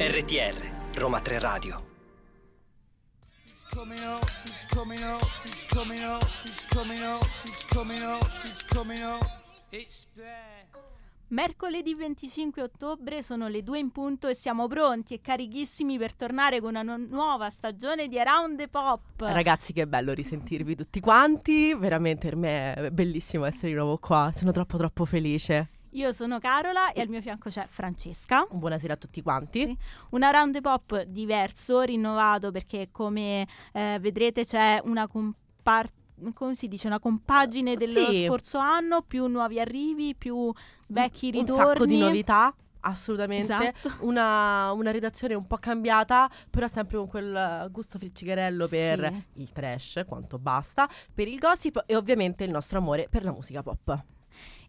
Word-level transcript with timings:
RTR 0.00 0.56
Roma 0.98 1.20
3 1.20 1.38
Radio. 1.38 1.82
coming 3.70 4.02
up, 4.04 4.24
coming 4.70 5.02
up, 5.02 5.22
coming 5.70 6.02
up, 6.02 6.24
coming 6.70 7.02
up, 7.02 7.24
coming 7.70 8.02
coming 8.70 9.02
up. 9.02 9.26
It's 9.70 10.06
there. 10.16 10.93
Mercoledì 11.34 11.96
25 11.96 12.62
ottobre 12.62 13.20
sono 13.20 13.48
le 13.48 13.64
2 13.64 13.76
in 13.80 13.90
punto 13.90 14.28
e 14.28 14.36
siamo 14.36 14.68
pronti 14.68 15.14
e 15.14 15.20
carichissimi 15.20 15.98
per 15.98 16.14
tornare 16.14 16.60
con 16.60 16.76
una 16.76 16.82
nu- 16.82 17.08
nuova 17.10 17.50
stagione 17.50 18.06
di 18.06 18.20
Around 18.20 18.56
the 18.56 18.68
Pop. 18.68 19.00
Ragazzi, 19.16 19.72
che 19.72 19.88
bello 19.88 20.12
risentirvi 20.12 20.76
tutti 20.76 21.00
quanti. 21.00 21.74
Veramente 21.74 22.28
per 22.28 22.36
me 22.36 22.74
è 22.74 22.90
bellissimo 22.92 23.46
essere 23.46 23.66
di 23.66 23.74
nuovo 23.74 23.98
qua. 23.98 24.32
Sono 24.36 24.52
troppo 24.52 24.76
troppo 24.76 25.04
felice. 25.04 25.70
Io 25.94 26.12
sono 26.12 26.38
Carola 26.38 26.92
e 26.92 27.00
al 27.00 27.08
mio 27.08 27.20
fianco 27.20 27.50
c'è 27.50 27.66
Francesca. 27.68 28.46
Buonasera 28.48 28.92
a 28.92 28.96
tutti 28.96 29.20
quanti. 29.20 29.66
Sì. 29.66 29.76
Un 30.10 30.22
Around 30.22 30.52
the 30.52 30.60
Pop 30.60 31.02
diverso, 31.02 31.80
rinnovato 31.80 32.52
perché 32.52 32.90
come 32.92 33.44
eh, 33.72 33.98
vedrete 34.00 34.44
c'è 34.44 34.80
una 34.84 35.08
compar- 35.08 35.90
come 36.32 36.54
si 36.54 36.68
dice, 36.68 36.86
una 36.86 36.98
compagine 37.00 37.76
dello 37.76 38.10
Sì. 38.12 38.24
scorso 38.26 38.58
anno, 38.58 39.02
più 39.02 39.26
nuovi 39.26 39.60
arrivi, 39.60 40.14
più 40.14 40.52
vecchi 40.88 41.30
ritorni. 41.30 41.50
Un 41.60 41.66
sacco 41.66 41.86
di 41.86 41.96
novità. 41.96 42.54
Assolutamente, 42.86 43.50
Esatto. 43.72 44.04
una, 44.04 44.70
una 44.72 44.90
redazione 44.90 45.32
un 45.32 45.46
po' 45.46 45.56
cambiata, 45.56 46.30
però 46.50 46.66
sempre 46.66 46.98
con 46.98 47.08
quel 47.08 47.66
gusto 47.70 47.98
friccicherello 47.98 48.68
per 48.68 49.10
Sì. 49.10 49.40
il 49.40 49.52
trash, 49.52 50.04
quanto 50.06 50.38
basta, 50.38 50.86
per 51.14 51.26
il 51.26 51.38
gossip 51.38 51.82
e 51.86 51.96
ovviamente 51.96 52.44
il 52.44 52.50
nostro 52.50 52.78
amore 52.78 53.08
per 53.08 53.24
la 53.24 53.32
musica 53.32 53.62
pop. 53.62 54.04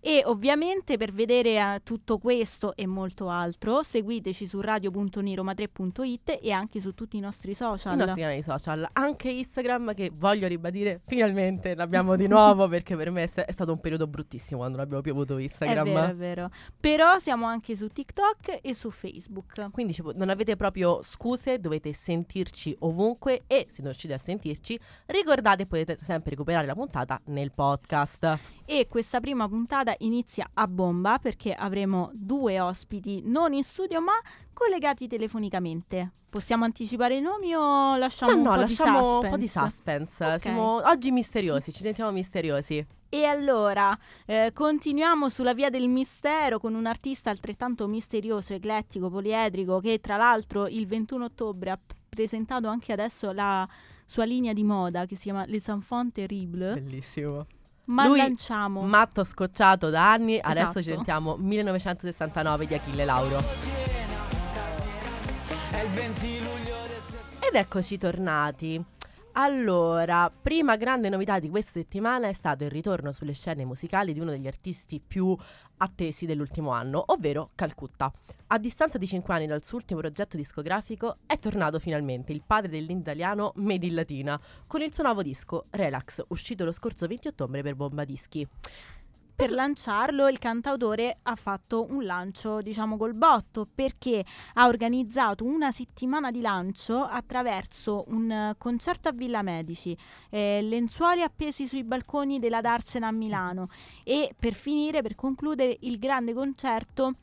E 0.08 0.22
ovviamente 0.24 0.98
per 0.98 1.12
vedere 1.12 1.56
eh, 1.56 1.82
tutto 1.84 2.20
questo 2.20 2.76
e 2.76 2.86
molto 2.86 3.28
altro, 3.28 3.82
seguiteci 3.82 4.46
su 4.46 4.62
radio.niroma3.it 4.62 6.42
e 6.44 6.52
anche 6.52 6.80
su 6.80 6.94
tutti 6.94 7.18
i 7.18 7.20
nostri 7.20 7.56
social. 7.56 7.96
I 7.96 7.98
nostri 7.98 8.22
canali 8.22 8.44
social, 8.44 8.88
anche 8.94 9.32
Instagram 9.32 9.96
che 9.96 10.12
voglio 10.14 10.48
ribadire, 10.48 11.02
finalmente 11.08 11.74
l'abbiamo 11.74 12.16
di 12.16 12.28
nuovo 12.28 12.68
perché 12.70 12.96
per 12.96 13.10
me 13.10 13.24
è 13.24 13.46
è 13.46 13.52
stato 13.52 13.72
un 13.72 13.80
periodo 13.80 14.06
bruttissimo 14.06 14.60
quando 14.60 14.78
non 14.78 14.86
abbiamo 14.86 15.02
più 15.02 15.12
avuto 15.12 15.38
È 15.38 15.42
Instagram. 15.42 15.86
vero, 15.86 16.06
è 16.06 16.14
vero. 16.14 16.50
Però 16.80 17.18
siamo 17.18 17.48
anche 17.48 17.76
su 17.76 17.88
TikTok 17.88 18.60
e 18.62 18.76
su 18.76 18.92
Facebook. 18.92 19.72
Quindi 19.72 19.98
non 20.14 20.30
avete 20.30 20.56
proprio 20.56 21.02
scuse, 21.02 21.60
dovete 21.60 21.94
sentirci 21.94 22.76
ovunque 22.82 23.46
e 23.48 23.66
se 23.70 23.82
non 23.82 23.90
riuscite 23.90 24.14
a 24.14 24.20
sentirci, 24.20 24.80
ricordate 25.08 25.66
potete 25.66 25.98
sempre 25.98 26.30
recuperare 26.30 26.68
la 26.68 26.76
puntata 26.76 27.20
nel 27.26 27.52
podcast. 27.52 28.38
E 28.68 28.88
questa 28.88 29.20
prima 29.20 29.48
puntata 29.48 29.95
inizia 30.00 30.50
a 30.54 30.68
bomba 30.68 31.20
perché 31.20 31.54
avremo 31.54 32.12
due 32.14 32.60
ospiti 32.60 33.22
non 33.26 33.54
in 33.54 33.64
studio 33.64 34.02
ma 34.02 34.14
collegati 34.54 35.08
telefonicamente. 35.08 36.12
Possiamo 36.30 36.66
anticipare 36.66 37.16
i 37.16 37.22
nomi 37.22 37.56
o 37.56 37.96
lasciamo 37.96 38.32
Ma 38.32 38.38
un 38.38 38.44
no, 38.44 38.50
po' 38.54 38.60
lasciamo 38.60 39.20
di 39.20 39.26
un 39.26 39.32
po' 39.32 39.38
di 39.38 39.48
suspense? 39.48 39.70
suspense. 39.70 40.26
Ok. 40.26 40.40
Siamo 40.40 40.88
oggi 40.88 41.12
misteriosi, 41.12 41.72
ci 41.72 41.82
sentiamo 41.82 42.12
misteriosi. 42.12 42.86
E 43.08 43.24
allora, 43.24 43.98
eh, 44.26 44.52
continuiamo 44.54 45.30
sulla 45.30 45.54
via 45.54 45.70
del 45.70 45.88
mistero 45.88 46.60
con 46.60 46.74
un 46.74 46.86
artista 46.86 47.30
altrettanto 47.30 47.88
misterioso, 47.88 48.54
eclettico, 48.54 49.10
poliedrico, 49.10 49.80
che 49.80 50.00
tra 50.02 50.18
l'altro 50.18 50.68
il 50.68 50.86
21 50.86 51.24
ottobre 51.26 51.70
ha 51.72 51.80
presentato 52.10 52.68
anche 52.68 52.92
adesso 52.92 53.32
la 53.32 53.66
sua 54.06 54.26
linea 54.26 54.52
di 54.52 54.64
moda 54.64 55.06
che 55.06 55.16
si 55.16 55.24
chiama 55.24 55.46
Les 55.46 55.66
Enfants 55.70 56.14
Terribles. 56.14 56.74
Bellissimo. 56.74 57.46
Ma 57.86 58.08
Lui- 58.08 58.18
lanciamo. 58.18 58.82
Matto 58.82 59.24
scocciato 59.24 59.90
da 59.90 60.12
anni, 60.12 60.40
adesso 60.42 60.80
Esatto. 60.80 60.82
ci 60.82 60.90
sentiamo 60.90 61.36
1969 61.38 62.66
di 62.66 62.74
Achille 62.74 63.06
Lauro. 63.06 63.44
Ed 67.40 67.54
eccoci 67.56 67.98
tornati. 67.98 68.84
Allora, 69.38 70.32
prima 70.32 70.78
grande 70.78 71.10
novità 71.10 71.40
di 71.40 71.50
questa 71.50 71.74
settimana 71.74 72.30
è 72.30 72.34
stato 72.34 72.64
il 72.64 72.70
ritorno 72.70 73.12
sulle 73.12 73.34
scene 73.34 73.66
musicali 73.66 74.14
di 74.14 74.22
uno 74.22 74.32
degli 74.32 74.48
artisti 74.48 75.02
più 75.06 75.38
attesi 75.78 76.26
dell'ultimo 76.26 76.70
anno, 76.70 77.04
ovvero 77.08 77.50
Calcutta. 77.54 78.10
A 78.48 78.58
distanza 78.58 78.98
di 78.98 79.06
5 79.06 79.34
anni 79.34 79.46
dal 79.46 79.62
suo 79.62 79.80
ultimo 79.80 80.00
progetto 80.00 80.38
discografico 80.38 81.18
è 81.26 81.38
tornato 81.38 81.80
finalmente 81.80 82.32
il 82.32 82.44
padre 82.48 82.70
dell'italiano 82.70 83.52
Made 83.56 83.86
in 83.86 83.96
Latina 83.96 84.40
con 84.68 84.82
il 84.82 84.94
suo 84.94 85.04
nuovo 85.04 85.22
disco 85.22 85.66
Relax, 85.70 86.24
uscito 86.30 86.64
lo 86.64 86.72
scorso 86.72 87.06
20 87.06 87.28
ottobre 87.28 87.62
per 87.62 87.76
Bomba 87.76 88.06
Dischi. 88.06 88.48
Per 89.36 89.52
lanciarlo 89.52 90.30
il 90.30 90.40
cantautore 90.40 91.18
ha 91.24 91.36
fatto 91.36 91.86
un 91.90 92.06
lancio, 92.06 92.62
diciamo, 92.62 92.96
col 92.96 93.14
botto, 93.16 93.68
perché 93.76 94.24
ha 94.54 94.66
organizzato 94.66 95.44
una 95.44 95.74
settimana 95.74 96.32
di 96.32 96.40
lancio 96.40 97.04
attraverso 97.04 98.06
un 98.08 98.32
eh, 98.32 98.56
concerto 98.58 99.10
a 99.10 99.12
Villa 99.12 99.42
Medici, 99.42 99.96
eh, 100.30 100.62
lenzuoli 100.62 101.22
appesi 101.22 101.68
sui 101.68 101.84
balconi 101.84 102.40
della 102.40 102.62
Darsena 102.62 103.08
a 103.08 103.12
Milano. 103.12 103.68
E 104.06 104.34
per 104.40 104.54
finire, 104.54 105.02
per 105.02 105.16
concludere, 105.16 105.76
il 105.82 106.00
grande 106.00 106.34
concerto 106.34 107.16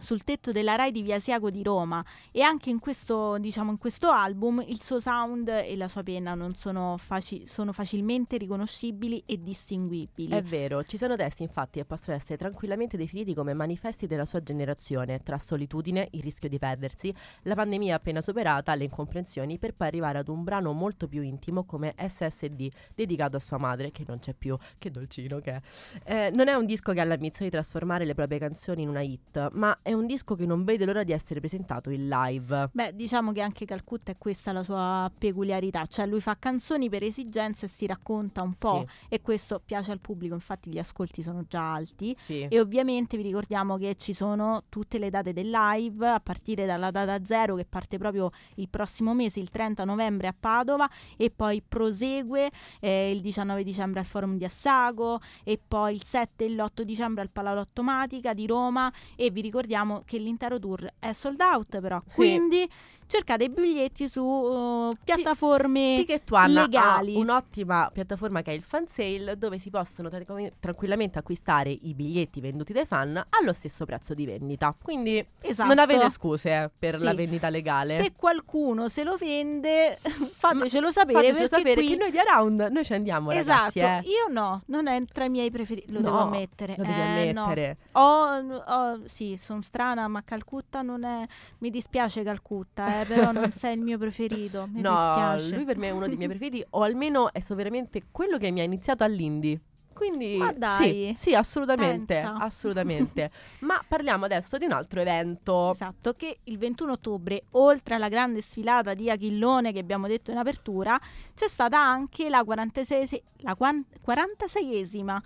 sul 0.00 0.24
tetto 0.24 0.52
della 0.52 0.76
Rai 0.76 0.92
di 0.92 1.02
Via 1.02 1.18
Siago 1.18 1.50
di 1.50 1.62
Roma 1.62 2.04
e 2.30 2.42
anche 2.42 2.70
in 2.70 2.78
questo, 2.78 3.38
diciamo, 3.38 3.70
in 3.70 3.78
questo 3.78 4.10
album 4.10 4.62
il 4.66 4.80
suo 4.82 5.00
sound 5.00 5.48
e 5.48 5.76
la 5.76 5.88
sua 5.88 6.02
penna 6.02 6.34
non 6.34 6.54
sono, 6.54 6.96
faci- 6.98 7.46
sono 7.46 7.72
facilmente 7.72 8.36
riconoscibili 8.36 9.22
e 9.26 9.42
distinguibili. 9.42 10.34
È 10.34 10.42
vero, 10.42 10.82
ci 10.84 10.96
sono 10.96 11.16
testi 11.16 11.42
infatti 11.42 11.78
che 11.78 11.84
possono 11.84 12.16
essere 12.16 12.36
tranquillamente 12.36 12.96
definiti 12.96 13.34
come 13.34 13.54
manifesti 13.54 14.06
della 14.06 14.24
sua 14.24 14.42
generazione, 14.42 15.22
tra 15.22 15.38
solitudine, 15.38 16.08
il 16.12 16.22
rischio 16.22 16.48
di 16.48 16.58
perdersi, 16.58 17.14
la 17.42 17.54
pandemia 17.54 17.96
appena 17.96 18.20
superata, 18.20 18.74
le 18.74 18.84
incomprensioni, 18.84 19.58
per 19.58 19.74
poi 19.74 19.88
arrivare 19.88 20.18
ad 20.18 20.28
un 20.28 20.44
brano 20.44 20.72
molto 20.72 21.08
più 21.08 21.22
intimo 21.22 21.64
come 21.64 21.94
SSD, 21.96 22.68
dedicato 22.94 23.36
a 23.36 23.40
sua 23.40 23.58
madre, 23.58 23.90
che 23.90 24.04
non 24.06 24.18
c'è 24.18 24.34
più, 24.34 24.56
che 24.78 24.90
dolcino 24.90 25.40
che 25.40 25.52
è. 25.52 25.60
Eh, 26.04 26.30
non 26.30 26.48
è 26.48 26.54
un 26.54 26.66
disco 26.66 26.92
che 26.92 27.00
ha 27.00 27.04
l'ambizione 27.04 27.50
di 27.50 27.56
trasformare 27.56 28.04
le 28.04 28.14
proprie 28.14 28.38
canzoni 28.38 28.82
in 28.82 28.88
una 28.88 29.00
hit, 29.00 29.50
ma 29.52 29.76
è 29.88 29.94
un 29.94 30.04
disco 30.04 30.34
che 30.34 30.44
non 30.44 30.64
vede 30.64 30.84
l'ora 30.84 31.02
di 31.02 31.12
essere 31.12 31.40
presentato 31.40 31.88
in 31.88 32.08
live. 32.10 32.68
Beh, 32.72 32.94
diciamo 32.94 33.32
che 33.32 33.40
anche 33.40 33.64
Calcutta 33.64 34.12
è 34.12 34.18
questa 34.18 34.52
la 34.52 34.62
sua 34.62 35.10
peculiarità, 35.16 35.86
cioè 35.86 36.04
lui 36.04 36.20
fa 36.20 36.36
canzoni 36.38 36.90
per 36.90 37.02
esigenze 37.02 37.64
e 37.64 37.68
si 37.70 37.86
racconta 37.86 38.42
un 38.42 38.52
po' 38.52 38.84
Sì. 38.86 39.06
e 39.14 39.22
questo 39.22 39.62
piace 39.64 39.90
al 39.90 40.00
pubblico, 40.00 40.34
infatti 40.34 40.68
gli 40.68 40.78
ascolti 40.78 41.22
sono 41.22 41.42
già 41.48 41.72
alti. 41.72 42.14
Sì. 42.18 42.46
E 42.50 42.60
ovviamente 42.60 43.16
vi 43.16 43.22
ricordiamo 43.22 43.78
che 43.78 43.94
ci 43.96 44.12
sono 44.12 44.64
tutte 44.68 44.98
le 44.98 45.08
date 45.08 45.32
del 45.32 45.48
live, 45.48 46.06
a 46.06 46.20
partire 46.20 46.66
dalla 46.66 46.90
data 46.90 47.24
zero 47.24 47.54
che 47.54 47.64
parte 47.64 47.96
proprio 47.96 48.30
il 48.56 48.68
prossimo 48.68 49.14
mese, 49.14 49.40
il 49.40 49.48
30 49.48 49.86
novembre 49.86 50.26
a 50.28 50.34
Padova, 50.38 50.86
e 51.16 51.30
poi 51.30 51.62
prosegue 51.66 52.50
eh, 52.80 53.10
il 53.10 53.22
19 53.22 53.64
dicembre 53.64 54.00
al 54.00 54.06
Forum 54.06 54.36
di 54.36 54.44
Assago, 54.44 55.18
e 55.44 55.58
poi 55.66 55.94
il 55.94 56.04
7 56.04 56.44
e 56.44 56.50
l'8 56.50 56.82
dicembre 56.82 57.22
al 57.22 57.30
Palalotomatica 57.30 58.34
di 58.34 58.46
Roma. 58.46 58.92
E 59.16 59.30
vi 59.30 59.40
ricordiamo 59.40 59.76
che 60.04 60.18
l'intero 60.18 60.58
tour 60.58 60.86
è 60.98 61.12
sold 61.12 61.40
out, 61.40 61.80
però. 61.80 62.02
Quindi 62.12 62.68
cercate 63.08 63.44
i 63.44 63.48
biglietti 63.48 64.06
su 64.08 64.22
uh, 64.22 64.90
piattaforme 65.02 65.96
Ticket 65.96 66.30
One 66.30 66.48
legali. 66.52 67.14
ha 67.14 67.18
un'ottima 67.18 67.90
piattaforma 67.92 68.42
che 68.42 68.52
è 68.52 68.54
il 68.54 68.62
fan 68.62 68.86
sale 68.86 69.36
dove 69.36 69.58
si 69.58 69.70
possono 69.70 70.08
tra- 70.08 70.22
tranquillamente 70.60 71.18
acquistare 71.18 71.70
i 71.70 71.94
biglietti 71.94 72.40
venduti 72.40 72.72
dai 72.72 72.86
fan 72.86 73.20
allo 73.30 73.52
stesso 73.52 73.84
prezzo 73.84 74.14
di 74.14 74.24
vendita. 74.26 74.74
Quindi 74.80 75.26
Esatto. 75.40 75.68
non 75.68 75.78
avete 75.78 76.10
scuse 76.10 76.50
eh, 76.50 76.70
per 76.78 76.98
Sì. 76.98 77.04
la 77.04 77.14
vendita 77.14 77.48
legale. 77.48 77.96
Se 78.02 78.12
qualcuno 78.14 78.88
se 78.88 79.02
lo 79.04 79.16
vende, 79.16 79.98
fatecelo 80.04 80.90
sapere. 80.92 81.14
Fatecelo 81.32 81.48
perché 81.48 81.56
sapere 81.56 81.74
qui... 81.80 81.88
che 81.88 81.96
noi 81.96 82.10
di 82.10 82.18
Around 82.18 82.68
noi 82.70 82.84
ci 82.84 82.92
andiamo 82.92 83.30
Esatto, 83.30 83.78
ragazzi. 83.78 83.78
eh. 84.06 84.10
io 84.10 84.32
no, 84.32 84.62
non 84.66 84.86
è 84.86 85.02
tra 85.10 85.24
i 85.24 85.28
miei 85.30 85.50
preferiti, 85.50 85.90
lo 85.92 86.00
No, 86.00 86.04
devo 86.04 86.18
ammettere. 86.18 86.74
Lo 86.76 86.84
devi 86.84 87.00
Eh, 87.28 87.32
no. 87.32 87.42
ammettere. 87.44 87.76
Ho, 87.92 88.26
ho- 88.66 89.00
sì, 89.04 89.36
sono 89.40 89.62
strana, 89.62 90.06
ma 90.08 90.22
Calcutta 90.22 90.82
non 90.82 91.04
è. 91.04 91.26
Mi 91.58 91.70
dispiace 91.70 92.22
Calcutta, 92.22 92.86
eh, 92.97 92.97
però 93.04 93.32
non 93.32 93.52
sei 93.52 93.74
il 93.74 93.80
mio 93.80 93.98
preferito. 93.98 94.66
Mi 94.72 94.80
no, 94.80 94.90
dispiace. 94.90 95.54
lui 95.56 95.64
per 95.64 95.76
me 95.78 95.88
è 95.88 95.90
uno 95.90 96.06
dei 96.06 96.16
miei 96.16 96.28
preferiti, 96.28 96.64
o 96.70 96.82
almeno 96.82 97.32
è 97.32 97.40
stato 97.40 97.56
veramente 97.56 98.04
quello 98.10 98.38
che 98.38 98.50
mi 98.50 98.60
ha 98.60 98.64
iniziato 98.64 99.04
all'indie. 99.04 99.60
Quindi 99.98 100.38
sì, 100.78 101.12
sì, 101.18 101.34
assolutamente, 101.34 102.14
pensa. 102.14 102.34
assolutamente. 102.36 103.32
Ma 103.60 103.82
parliamo 103.86 104.26
adesso 104.26 104.56
di 104.56 104.64
un 104.64 104.70
altro 104.70 105.00
evento. 105.00 105.72
Esatto, 105.72 106.12
che 106.12 106.38
il 106.44 106.56
21 106.56 106.92
ottobre, 106.92 107.46
oltre 107.52 107.96
alla 107.96 108.08
grande 108.08 108.40
sfilata 108.40 108.94
di 108.94 109.10
Achillone 109.10 109.72
che 109.72 109.80
abbiamo 109.80 110.06
detto 110.06 110.30
in 110.30 110.36
apertura, 110.36 110.96
c'è 111.34 111.48
stata 111.48 111.80
anche 111.80 112.28
la 112.28 112.44
46 112.44 113.22
la 113.38 113.56
quan- 113.56 113.84
46esima 114.06 115.18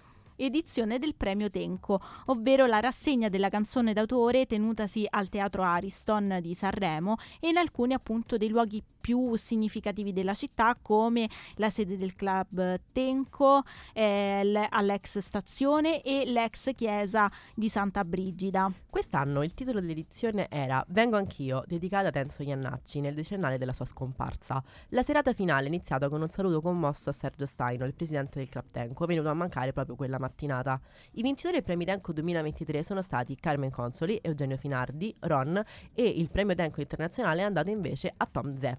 edizione 0.44 0.99
del 0.99 1.15
premio 1.15 1.50
Tenco, 1.50 2.00
ovvero 2.27 2.67
la 2.67 2.81
rassegna 2.81 3.29
della 3.29 3.49
canzone 3.49 3.93
d'autore 3.93 4.47
tenutasi 4.47 5.06
al 5.09 5.29
Teatro 5.29 5.62
Ariston 5.62 6.39
di 6.41 6.55
Sanremo 6.55 7.17
e 7.41 7.49
in 7.49 7.56
alcuni 7.56 7.93
appunto 7.94 8.37
dei 8.37 8.49
luoghi 8.49 8.83
più 9.03 9.35
significativi 9.35 10.12
della 10.12 10.33
città 10.33 10.77
come 10.81 11.29
la 11.56 11.69
sede 11.69 11.99
del 11.99 12.15
club 12.15 12.81
Tenco, 12.93 13.62
eh, 13.93 14.69
all'ex 14.71 15.19
stazione 15.19 16.03
e 16.03 16.25
l'ex 16.25 16.71
chiesa 16.75 17.31
di 17.55 17.69
Santa 17.69 18.05
Brigida. 18.05 18.73
Quest'anno 18.89 19.43
il 19.43 19.55
titolo 19.55 19.81
dell'edizione 19.81 20.47
era 20.49 20.85
Vengo 20.89 21.17
anch'io, 21.17 21.65
dedicata 21.67 22.09
a 22.09 22.21
Enzo 22.21 22.44
Iannacci 22.44 23.00
nel 23.00 23.15
decennale 23.15 23.59
della 23.59 23.73
sua 23.73 23.85
scomparsa. 23.85 24.62
La 24.91 25.03
serata 25.03 25.33
finale 25.33 25.65
è 25.65 25.69
iniziata 25.69 26.09
con 26.09 26.23
un 26.23 26.29
saluto 26.29 26.61
commosso 26.61 27.11
a 27.11 27.12
Sergio 27.12 27.44
Staino, 27.44 27.85
il 27.85 27.94
presidente 27.94 28.39
del 28.39 28.49
club 28.49 28.67
Tenco, 28.71 29.05
venuto 29.06 29.29
a 29.29 29.35
mancare 29.35 29.73
proprio 29.73 29.97
quella 29.97 30.19
mattinata. 30.32 30.81
I 31.12 31.23
vincitori 31.23 31.55
del 31.55 31.64
premio 31.64 31.87
Tenco 31.87 32.12
2023 32.12 32.82
sono 32.82 33.02
stati 33.02 33.37
Carmen 33.37 33.70
Consoli, 33.70 34.19
Eugenio 34.23 34.56
Finardi, 34.56 35.14
Ron 35.20 35.62
e 35.93 36.05
il 36.05 36.31
premio 36.31 36.55
Tenco 36.55 36.81
internazionale 36.81 37.43
è 37.43 37.44
andato 37.44 37.70
invece 37.70 38.12
a 38.17 38.26
Tom 38.26 38.56
Zè. 38.56 38.76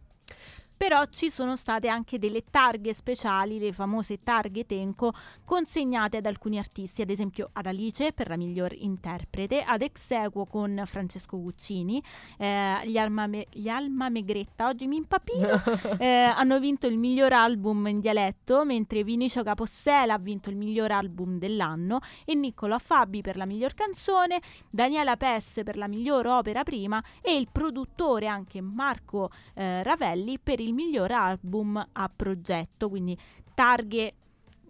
Però 0.83 1.01
ci 1.06 1.30
sono 1.30 1.56
state 1.56 1.88
anche 1.88 2.19
delle 2.19 2.44
targhe 2.51 2.94
speciali, 2.94 3.57
le 3.57 3.71
famose 3.71 4.21
targhe 4.21 4.65
Tenco, 4.65 5.13
consegnate 5.45 6.18
ad 6.18 6.25
alcuni 6.25 6.57
artisti, 6.57 7.01
ad 7.01 7.09
esempio 7.09 7.51
ad 7.53 7.68
Alice 7.68 8.12
per 8.12 8.27
la 8.27 8.35
miglior 8.35 8.74
interprete, 8.77 9.62
ad 9.62 9.81
Exequo 9.81 10.45
con 10.45 10.83
Francesco 10.85 11.39
Guccini, 11.39 12.03
eh, 12.38 12.81
gli, 12.83 12.97
Alma 12.97 13.27
Me- 13.27 13.47
gli, 13.50 13.69
Alma 13.69 14.09
Megretta, 14.09 14.68
oggi 14.68 14.88
mi 14.88 14.97
impapino, 14.97 15.63
eh, 16.00 16.06
hanno 16.06 16.59
vinto 16.59 16.88
il 16.88 16.97
miglior 16.97 17.31
album 17.31 17.88
in 17.88 18.01
dialetto, 18.01 18.65
mentre 18.65 19.06
Vinicio 19.06 19.41
Capossela 19.41 20.15
ha 20.15 20.19
vinto 20.19 20.50
il 20.50 20.57
miglior 20.57 20.91
album 20.91 21.39
dell'anno 21.39 22.01
e 22.25 22.36
Niccolo 22.36 22.77
Fabi 22.77 23.21
per 23.21 23.38
la 23.38 23.45
miglior 23.45 23.74
canzone, 23.74 24.41
Daniela 24.69 25.15
Pesse 25.15 25.63
per 25.63 25.77
la 25.77 25.88
miglior 25.88 26.27
opera 26.27 26.63
prima 26.63 27.01
e 27.21 27.38
il 27.38 27.47
produttore 27.50 28.27
anche 28.27 28.59
Marco 28.59 29.29
eh, 29.53 29.81
Ravelli 29.81 30.39
per 30.39 30.59
il 30.59 30.71
miglior 30.74 31.12
album 31.12 31.84
a 31.92 32.12
progetto, 32.14 32.90
quindi 32.90 33.18
targhe 33.54 34.14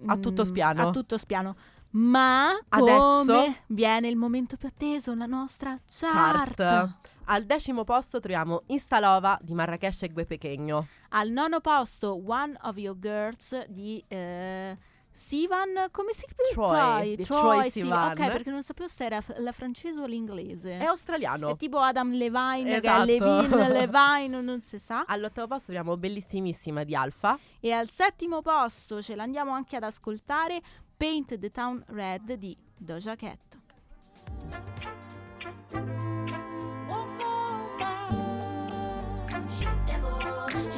a 0.05 0.17
tutto 0.17 0.45
spiano. 0.45 0.87
A 0.87 0.91
tutto 0.91 1.17
spiano. 1.17 1.55
Ma 1.91 2.57
Adesso 2.69 3.53
viene 3.67 4.07
il 4.07 4.15
momento 4.15 4.57
più 4.57 4.67
atteso, 4.67 5.13
la 5.13 5.27
nostra 5.27 5.79
chart. 5.87 6.55
chart. 6.55 7.11
Al 7.25 7.45
decimo 7.45 7.83
posto 7.83 8.19
troviamo 8.19 8.63
Instalova 8.67 9.37
di 9.41 9.53
Marrakesh 9.53 10.03
e 10.03 10.11
Gue 10.11 10.25
Pechegno. 10.25 10.87
Al 11.09 11.29
nono 11.29 11.61
posto 11.61 12.21
One 12.25 12.57
of 12.63 12.77
Your 12.77 12.97
Girls 12.99 13.65
di 13.67 14.03
eh, 14.07 14.77
Sivan, 15.15 15.89
come 15.91 16.11
si 16.11 16.25
chiama? 16.25 16.97
Troy, 16.99 17.17
Troy 17.17 17.63
sì. 17.69 17.81
Sivan. 17.81 18.11
Ok, 18.11 18.17
perché 18.31 18.49
non 18.49 18.63
sapevo 18.63 18.89
se 18.89 19.05
era 19.05 19.23
la 19.37 19.51
francese 19.51 19.99
o 19.99 20.05
l'inglese. 20.07 20.79
È 20.79 20.85
australiano. 20.85 21.49
È 21.49 21.55
tipo 21.55 21.77
Adam 21.77 22.13
Levine, 22.13 22.77
Esatto. 22.77 23.05
Levine, 23.05 23.69
Levine, 23.69 24.41
non 24.41 24.61
si 24.63 24.79
sa. 24.79 25.03
All'ottavo 25.05 25.47
posto 25.47 25.65
troviamo 25.71 25.97
Bellissimissima 25.97 26.83
di 26.83 26.95
Alfa. 26.95 27.37
E 27.59 27.71
al 27.71 27.89
settimo 27.91 28.41
posto 28.41 29.03
ce 29.03 29.15
l'andiamo 29.15 29.51
anche 29.51 29.75
ad 29.75 29.83
ascoltare 29.83 30.61
Paint 30.97 31.37
the 31.37 31.51
Town 31.51 31.83
Red 31.87 32.33
di 32.33 32.57
Doja 32.75 33.15
Cat. 33.15 33.57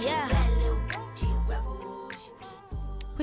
Yeah. 0.01 0.34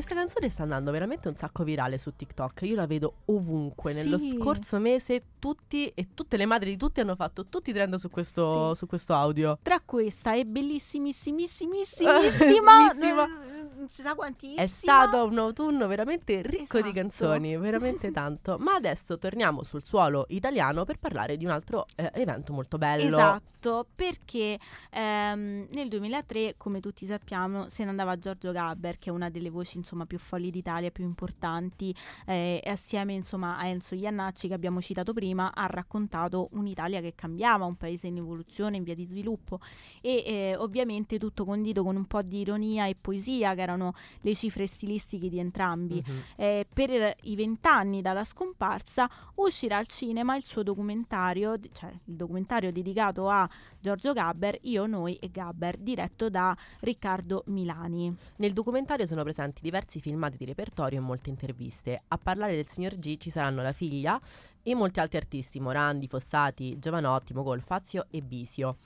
Questa 0.04 0.18
canzone 0.18 0.48
sta 0.48 0.64
andando 0.64 0.90
veramente 0.90 1.28
un 1.28 1.36
sacco 1.36 1.62
virale 1.62 1.96
su 1.96 2.16
TikTok. 2.16 2.62
Io 2.62 2.74
la 2.74 2.88
vedo 2.88 3.18
ovunque. 3.26 3.92
Nello 3.92 4.18
Sì. 4.18 4.30
scorso 4.30 4.80
mese 4.80 5.22
tutti 5.38 5.92
e 5.94 6.08
tutte 6.12 6.36
le 6.36 6.44
madri 6.44 6.70
di 6.70 6.76
tutti 6.76 6.98
hanno 6.98 7.14
fatto 7.14 7.46
tutti 7.46 7.70
i 7.70 7.72
trend 7.72 7.94
su 7.94 8.10
questo, 8.10 8.70
Sì. 8.72 8.78
su 8.78 8.86
questo 8.88 9.14
audio. 9.14 9.56
Tra 9.62 9.78
questa 9.78 10.34
è 10.34 10.42
bellissimissimissima, 10.44 12.18
Missimissima. 12.18 13.26
non 13.82 13.90
si 13.90 14.02
sa 14.02 14.14
quantissima. 14.14 14.62
È 14.62 14.66
stato 14.66 15.24
un 15.24 15.38
autunno 15.38 15.86
veramente 15.88 16.40
ricco 16.42 16.80
di 16.80 16.90
Esatto. 16.90 16.92
canzoni, 16.92 17.56
veramente 17.56 18.12
tanto. 18.12 18.56
Ma 18.62 18.74
adesso 18.74 19.18
torniamo 19.18 19.64
sul 19.64 19.84
suolo 19.84 20.26
italiano 20.28 20.84
per 20.84 20.98
parlare 20.98 21.36
di 21.36 21.44
un 21.44 21.50
altro 21.50 21.86
eh, 21.96 22.10
evento 22.14 22.52
molto 22.52 22.78
bello. 22.78 23.16
Esatto, 23.16 23.86
perché 23.94 24.58
ehm, 24.90 25.66
nel 25.72 25.88
2003, 25.88 26.54
come 26.56 26.80
tutti 26.80 27.06
sappiamo, 27.06 27.68
se 27.68 27.82
ne 27.82 27.90
andava 27.90 28.16
Giorgio 28.18 28.52
Gabber, 28.52 28.98
che 28.98 29.10
è 29.10 29.12
una 29.12 29.30
delle 29.30 29.50
voci 29.50 29.78
insomma 29.78 30.06
più 30.06 30.18
folli 30.18 30.50
d'Italia, 30.50 30.90
più 30.90 31.04
importanti, 31.04 31.94
eh, 32.26 32.60
e 32.62 32.70
assieme 32.70 33.14
insomma 33.14 33.58
a 33.58 33.66
Enzo 33.66 33.96
Iannacci 33.96 34.46
che 34.46 34.54
abbiamo 34.54 34.80
citato 34.80 35.12
prima, 35.12 35.52
ha 35.52 35.66
raccontato 35.66 36.48
un'Italia 36.52 37.00
che 37.00 37.14
cambiava, 37.16 37.64
un 37.64 37.76
paese 37.76 38.06
in 38.06 38.18
evoluzione, 38.18 38.76
in 38.76 38.84
via 38.84 38.94
di 38.94 39.04
sviluppo 39.04 39.58
e 40.00 40.22
eh, 40.24 40.56
ovviamente 40.56 41.18
tutto 41.18 41.44
condito 41.44 41.82
con 41.82 41.96
un 41.96 42.06
po' 42.06 42.22
di 42.22 42.40
ironia 42.40 42.86
e 42.86 42.94
poesia, 42.94 43.54
che 43.54 43.62
erano 43.72 43.94
le 44.20 44.34
cifre 44.34 44.66
stilistiche 44.66 45.28
di 45.28 45.38
entrambi. 45.38 46.02
Mhm. 46.06 46.22
Eh, 46.36 46.66
per 46.72 47.16
i 47.22 47.34
vent'anni 47.34 48.02
dalla 48.02 48.24
scomparsa 48.24 49.10
uscirà 49.36 49.78
al 49.78 49.86
cinema 49.86 50.36
il 50.36 50.44
suo 50.44 50.62
documentario, 50.62 51.58
cioè 51.72 51.90
il 51.90 52.14
documentario 52.14 52.70
dedicato 52.70 53.28
a 53.28 53.48
Giorgio 53.80 54.12
Gabber, 54.12 54.58
Io, 54.62 54.86
Noi 54.86 55.16
e 55.16 55.30
Gabber, 55.30 55.76
diretto 55.78 56.28
da 56.28 56.56
Riccardo 56.80 57.42
Milani. 57.46 58.14
Nel 58.36 58.52
documentario 58.52 59.06
sono 59.06 59.22
presenti 59.22 59.60
diversi 59.62 60.00
filmati 60.00 60.36
di 60.36 60.44
repertorio 60.44 60.98
e 60.98 61.02
molte 61.02 61.30
interviste. 61.30 62.00
A 62.08 62.18
parlare 62.18 62.54
del 62.54 62.68
signor 62.68 62.96
G 62.98 63.16
ci 63.16 63.30
saranno 63.30 63.62
la 63.62 63.72
figlia 63.72 64.20
e 64.62 64.74
molti 64.74 65.00
altri 65.00 65.16
artisti, 65.16 65.58
Morandi, 65.58 66.06
Fossati, 66.06 66.78
Giovanotti, 66.78 67.34
Mogol, 67.34 67.60
Fazio 67.60 68.06
e 68.10 68.22
Bisio. 68.22 68.76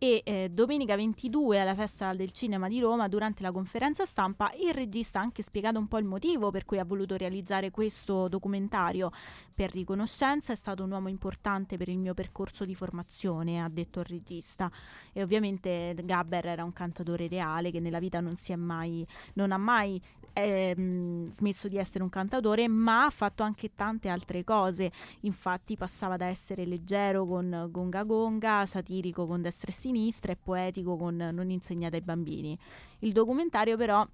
E 0.00 0.22
eh, 0.24 0.48
domenica 0.48 0.94
22 0.94 1.58
alla 1.58 1.74
Festa 1.74 2.14
del 2.14 2.30
Cinema 2.30 2.68
di 2.68 2.78
Roma, 2.78 3.08
durante 3.08 3.42
la 3.42 3.50
conferenza 3.50 4.04
stampa, 4.04 4.52
il 4.54 4.72
regista 4.72 5.18
ha 5.18 5.22
anche 5.22 5.42
spiegato 5.42 5.80
un 5.80 5.88
po' 5.88 5.98
il 5.98 6.04
motivo 6.04 6.52
per 6.52 6.64
cui 6.64 6.78
ha 6.78 6.84
voluto 6.84 7.16
realizzare 7.16 7.72
questo 7.72 8.28
documentario. 8.28 9.10
Per 9.52 9.72
riconoscenza 9.72 10.52
è 10.52 10.54
stato 10.54 10.84
un 10.84 10.92
uomo 10.92 11.08
importante 11.08 11.76
per 11.76 11.88
il 11.88 11.98
mio 11.98 12.14
percorso 12.14 12.64
di 12.64 12.76
formazione, 12.76 13.60
ha 13.60 13.68
detto 13.68 13.98
il 13.98 14.06
regista. 14.06 14.70
E 15.12 15.20
ovviamente 15.20 15.96
Gabber 16.04 16.46
era 16.46 16.62
un 16.62 16.72
cantatore 16.72 17.26
reale 17.26 17.72
che 17.72 17.80
nella 17.80 17.98
vita 17.98 18.20
non 18.20 18.36
si 18.36 18.52
è 18.52 18.56
mai, 18.56 19.04
non 19.32 19.50
ha 19.50 19.58
mai 19.58 20.00
ehm, 20.42 21.30
smesso 21.30 21.68
di 21.68 21.76
essere 21.76 22.02
un 22.02 22.10
cantatore, 22.10 22.68
ma 22.68 23.04
ha 23.04 23.10
fatto 23.10 23.42
anche 23.42 23.74
tante 23.74 24.08
altre 24.08 24.44
cose. 24.44 24.90
Infatti 25.20 25.76
passava 25.76 26.16
da 26.16 26.26
essere 26.26 26.64
leggero 26.64 27.26
con 27.26 27.68
Gonga 27.70 28.02
Gonga, 28.04 28.66
satirico 28.66 29.26
con 29.26 29.42
destra 29.42 29.70
e 29.70 29.74
sinistra 29.74 30.32
e 30.32 30.36
poetico 30.36 30.96
con 30.96 31.16
Non 31.16 31.50
insegnate 31.50 31.96
ai 31.96 32.02
bambini. 32.02 32.58
Il 33.00 33.12
documentario 33.12 33.76
però 33.76 34.06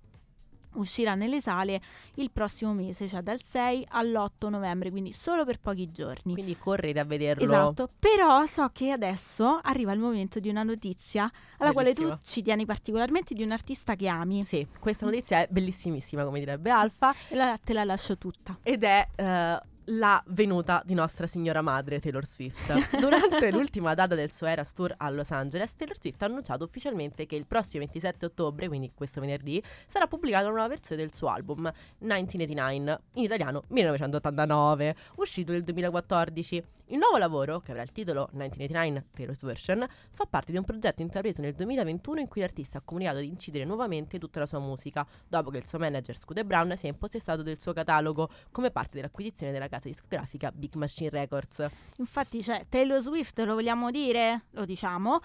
uscirà 0.74 1.14
nelle 1.14 1.40
sale 1.40 1.80
il 2.14 2.30
prossimo 2.30 2.72
mese, 2.72 3.08
cioè 3.08 3.22
dal 3.22 3.42
6 3.42 3.86
all'8 3.90 4.48
novembre, 4.48 4.90
quindi 4.90 5.12
solo 5.12 5.44
per 5.44 5.58
pochi 5.60 5.90
giorni. 5.90 6.32
Quindi 6.34 6.56
correte 6.56 6.98
a 7.00 7.04
vederlo. 7.04 7.42
Esatto, 7.44 7.88
però 7.98 8.44
so 8.46 8.68
che 8.72 8.90
adesso 8.90 9.58
arriva 9.62 9.92
il 9.92 9.98
momento 10.00 10.38
di 10.40 10.48
una 10.48 10.62
notizia 10.62 11.30
alla 11.58 11.72
quale 11.72 11.92
Bellissima. 11.92 12.16
tu 12.16 12.24
ci 12.24 12.42
tieni 12.42 12.64
particolarmente 12.66 13.34
di 13.34 13.42
un 13.42 13.52
artista 13.52 13.94
che 13.96 14.08
ami 14.08 14.42
Sì, 14.42 14.66
questa 14.78 15.04
notizia 15.06 15.38
è 15.40 15.46
bellissimissima, 15.50 16.24
come 16.24 16.38
direbbe 16.38 16.70
Alfa, 16.70 17.14
e 17.28 17.34
la- 17.34 17.58
te 17.62 17.72
la 17.72 17.84
lascio 17.84 18.16
tutta. 18.18 18.58
ed 18.62 18.84
è 18.84 19.06
eh, 19.16 19.60
la 19.86 20.22
venuta 20.28 20.82
di 20.84 20.94
Nostra 20.94 21.26
Signora 21.26 21.60
Madre 21.60 22.00
Taylor 22.00 22.24
Swift. 22.24 22.98
Durante 22.98 23.50
l'ultima 23.52 23.94
data 23.94 24.14
del 24.14 24.32
suo 24.32 24.46
Eras 24.46 24.72
Tour 24.72 24.94
a 24.96 25.10
Los 25.10 25.30
Angeles, 25.30 25.74
Taylor 25.76 25.98
Swift 25.98 26.22
ha 26.22 26.26
annunciato 26.26 26.64
ufficialmente 26.64 27.26
che 27.26 27.36
il 27.36 27.46
prossimo 27.46 27.84
27 27.84 28.26
ottobre, 28.26 28.68
quindi 28.68 28.92
questo 28.94 29.20
venerdì, 29.20 29.62
sarà 29.88 30.06
pubblicata 30.06 30.44
una 30.44 30.54
nuova 30.54 30.68
versione 30.68 31.02
del 31.02 31.14
suo 31.14 31.28
album 31.28 31.70
1989, 31.98 33.00
in 33.14 33.22
italiano 33.24 33.62
1989, 33.68 34.96
uscito 35.16 35.52
nel 35.52 35.64
2014. 35.64 36.64
Il 36.88 36.98
nuovo 36.98 37.16
lavoro, 37.16 37.60
che 37.60 37.70
avrà 37.70 37.82
il 37.82 37.92
titolo 37.92 38.28
1989 38.32 39.06
Taylor's 39.14 39.42
Version, 39.42 39.86
fa 40.10 40.26
parte 40.26 40.52
di 40.52 40.58
un 40.58 40.64
progetto 40.64 41.00
intrapreso 41.00 41.40
nel 41.40 41.54
2021 41.54 42.20
in 42.20 42.28
cui 42.28 42.42
l'artista 42.42 42.76
ha 42.76 42.82
comunicato 42.84 43.20
di 43.20 43.26
incidere 43.26 43.64
nuovamente 43.64 44.18
tutta 44.18 44.38
la 44.38 44.44
sua 44.44 44.58
musica, 44.58 45.06
dopo 45.26 45.48
che 45.48 45.56
il 45.56 45.66
suo 45.66 45.78
manager 45.78 46.18
Scooter 46.18 46.44
Brown 46.44 46.76
si 46.76 46.84
è 46.84 46.90
impossessato 46.90 47.42
del 47.42 47.58
suo 47.58 47.72
catalogo 47.72 48.28
come 48.50 48.70
parte 48.70 48.96
dell'acquisizione 48.96 49.50
della 49.50 49.68
casa 49.74 49.88
discografica 49.88 50.50
Big 50.52 50.74
Machine 50.74 51.10
Records. 51.10 51.66
Infatti 51.96 52.40
c'è 52.40 52.66
Taylor 52.68 53.00
Swift, 53.00 53.38
lo 53.40 53.54
vogliamo 53.54 53.90
dire? 53.90 54.44
Lo 54.50 54.64
diciamo. 54.64 55.20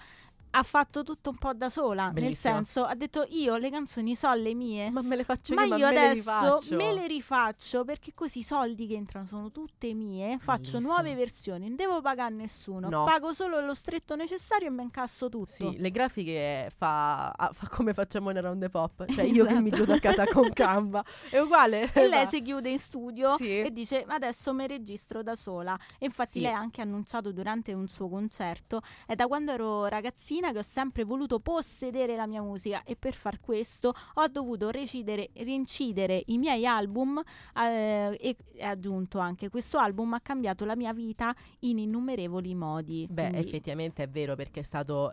Ha 0.52 0.62
fatto 0.62 1.02
tutto 1.02 1.30
un 1.30 1.36
po' 1.36 1.52
da 1.54 1.68
sola, 1.68 2.10
Bellissimo. 2.10 2.54
nel 2.54 2.64
senso 2.66 2.84
ha 2.84 2.94
detto 2.94 3.24
io 3.30 3.56
le 3.56 3.70
canzoni 3.70 4.14
sono 4.14 4.34
le 4.34 4.54
mie, 4.54 4.90
Ma 4.90 5.02
me 5.02 5.16
le 5.16 5.24
faccio 5.24 5.54
ma 5.54 5.62
io, 5.62 5.68
ma 5.68 5.76
io 5.76 5.90
le 5.90 5.98
adesso 6.06 6.14
rifaccio. 6.14 6.76
me 6.76 6.92
le 6.92 7.06
rifaccio 7.06 7.84
perché 7.84 8.12
così 8.14 8.40
i 8.40 8.42
soldi 8.42 8.86
che 8.86 8.94
entrano 8.94 9.26
sono 9.26 9.50
tutte 9.50 9.92
mie, 9.94 10.38
faccio 10.38 10.72
Bellissimo. 10.72 10.80
nuove 10.92 11.14
versioni, 11.14 11.66
non 11.68 11.76
devo 11.76 12.00
pagare 12.00 12.32
a 12.32 12.36
nessuno, 12.36 12.88
No. 12.88 13.04
pago 13.04 13.32
solo 13.32 13.60
lo 13.60 13.74
stretto 13.74 14.16
necessario 14.16 14.68
e 14.68 14.70
mi 14.70 14.82
incasso 14.82 15.28
tutto. 15.28 15.52
Sì, 15.52 15.76
le 15.78 15.90
grafiche 15.90 16.70
fa, 16.76 17.32
fa 17.52 17.68
come 17.68 17.94
facciamo 17.94 18.30
in 18.30 18.38
Around 18.38 18.60
the 18.62 18.68
Pop. 18.70 19.04
Cioè 19.10 19.24
io 19.24 19.44
che 19.44 19.54
mi 19.54 19.66
Esatto. 19.68 19.76
chiudo 19.76 19.92
a 19.94 19.98
casa 19.98 20.24
con 20.26 20.50
Canva. 20.54 21.04
È 21.30 21.38
uguale. 21.38 21.90
E 21.92 22.08
lei 22.08 22.24
va. 22.24 22.30
si 22.30 22.42
chiude 22.42 22.70
in 22.70 22.78
studio 22.78 23.36
Sì. 23.36 23.60
e 23.60 23.70
dice 23.72 24.04
adesso 24.06 24.52
mi 24.52 24.66
registro 24.66 25.22
da 25.22 25.36
sola. 25.36 25.78
E 25.98 26.06
infatti 26.06 26.32
Sì. 26.32 26.40
lei 26.40 26.52
ha 26.52 26.58
anche 26.58 26.80
annunciato 26.80 27.32
durante 27.32 27.72
un 27.72 27.86
suo 27.88 28.08
concerto, 28.08 28.82
è 29.06 29.14
da 29.14 29.26
quando 29.26 29.52
ero 29.52 29.86
ragazzina 29.86 30.39
che 30.52 30.58
ho 30.58 30.62
sempre 30.62 31.04
voluto 31.04 31.38
possedere 31.40 32.16
la 32.16 32.26
mia 32.26 32.42
musica 32.42 32.82
e 32.84 32.96
per 32.96 33.14
far 33.14 33.40
questo 33.40 33.94
ho 34.14 34.28
dovuto 34.28 34.70
recidere, 34.70 35.30
rincidere 35.34 36.22
i 36.26 36.38
miei 36.38 36.66
album 36.66 37.22
eh, 37.54 38.16
e 38.20 38.36
e 38.60 38.64
aggiunto 38.64 39.18
anche 39.18 39.48
questo 39.48 39.78
album 39.78 40.12
ha 40.12 40.20
cambiato 40.20 40.64
la 40.64 40.76
mia 40.76 40.92
vita 40.92 41.34
in 41.60 41.78
innumerevoli 41.78 42.54
modi. 42.54 43.06
Beh, 43.10 43.30
Quindi- 43.30 43.48
effettivamente 43.48 44.02
è 44.02 44.08
vero 44.08 44.36
perché 44.36 44.60
è 44.60 44.62
stato 44.62 45.12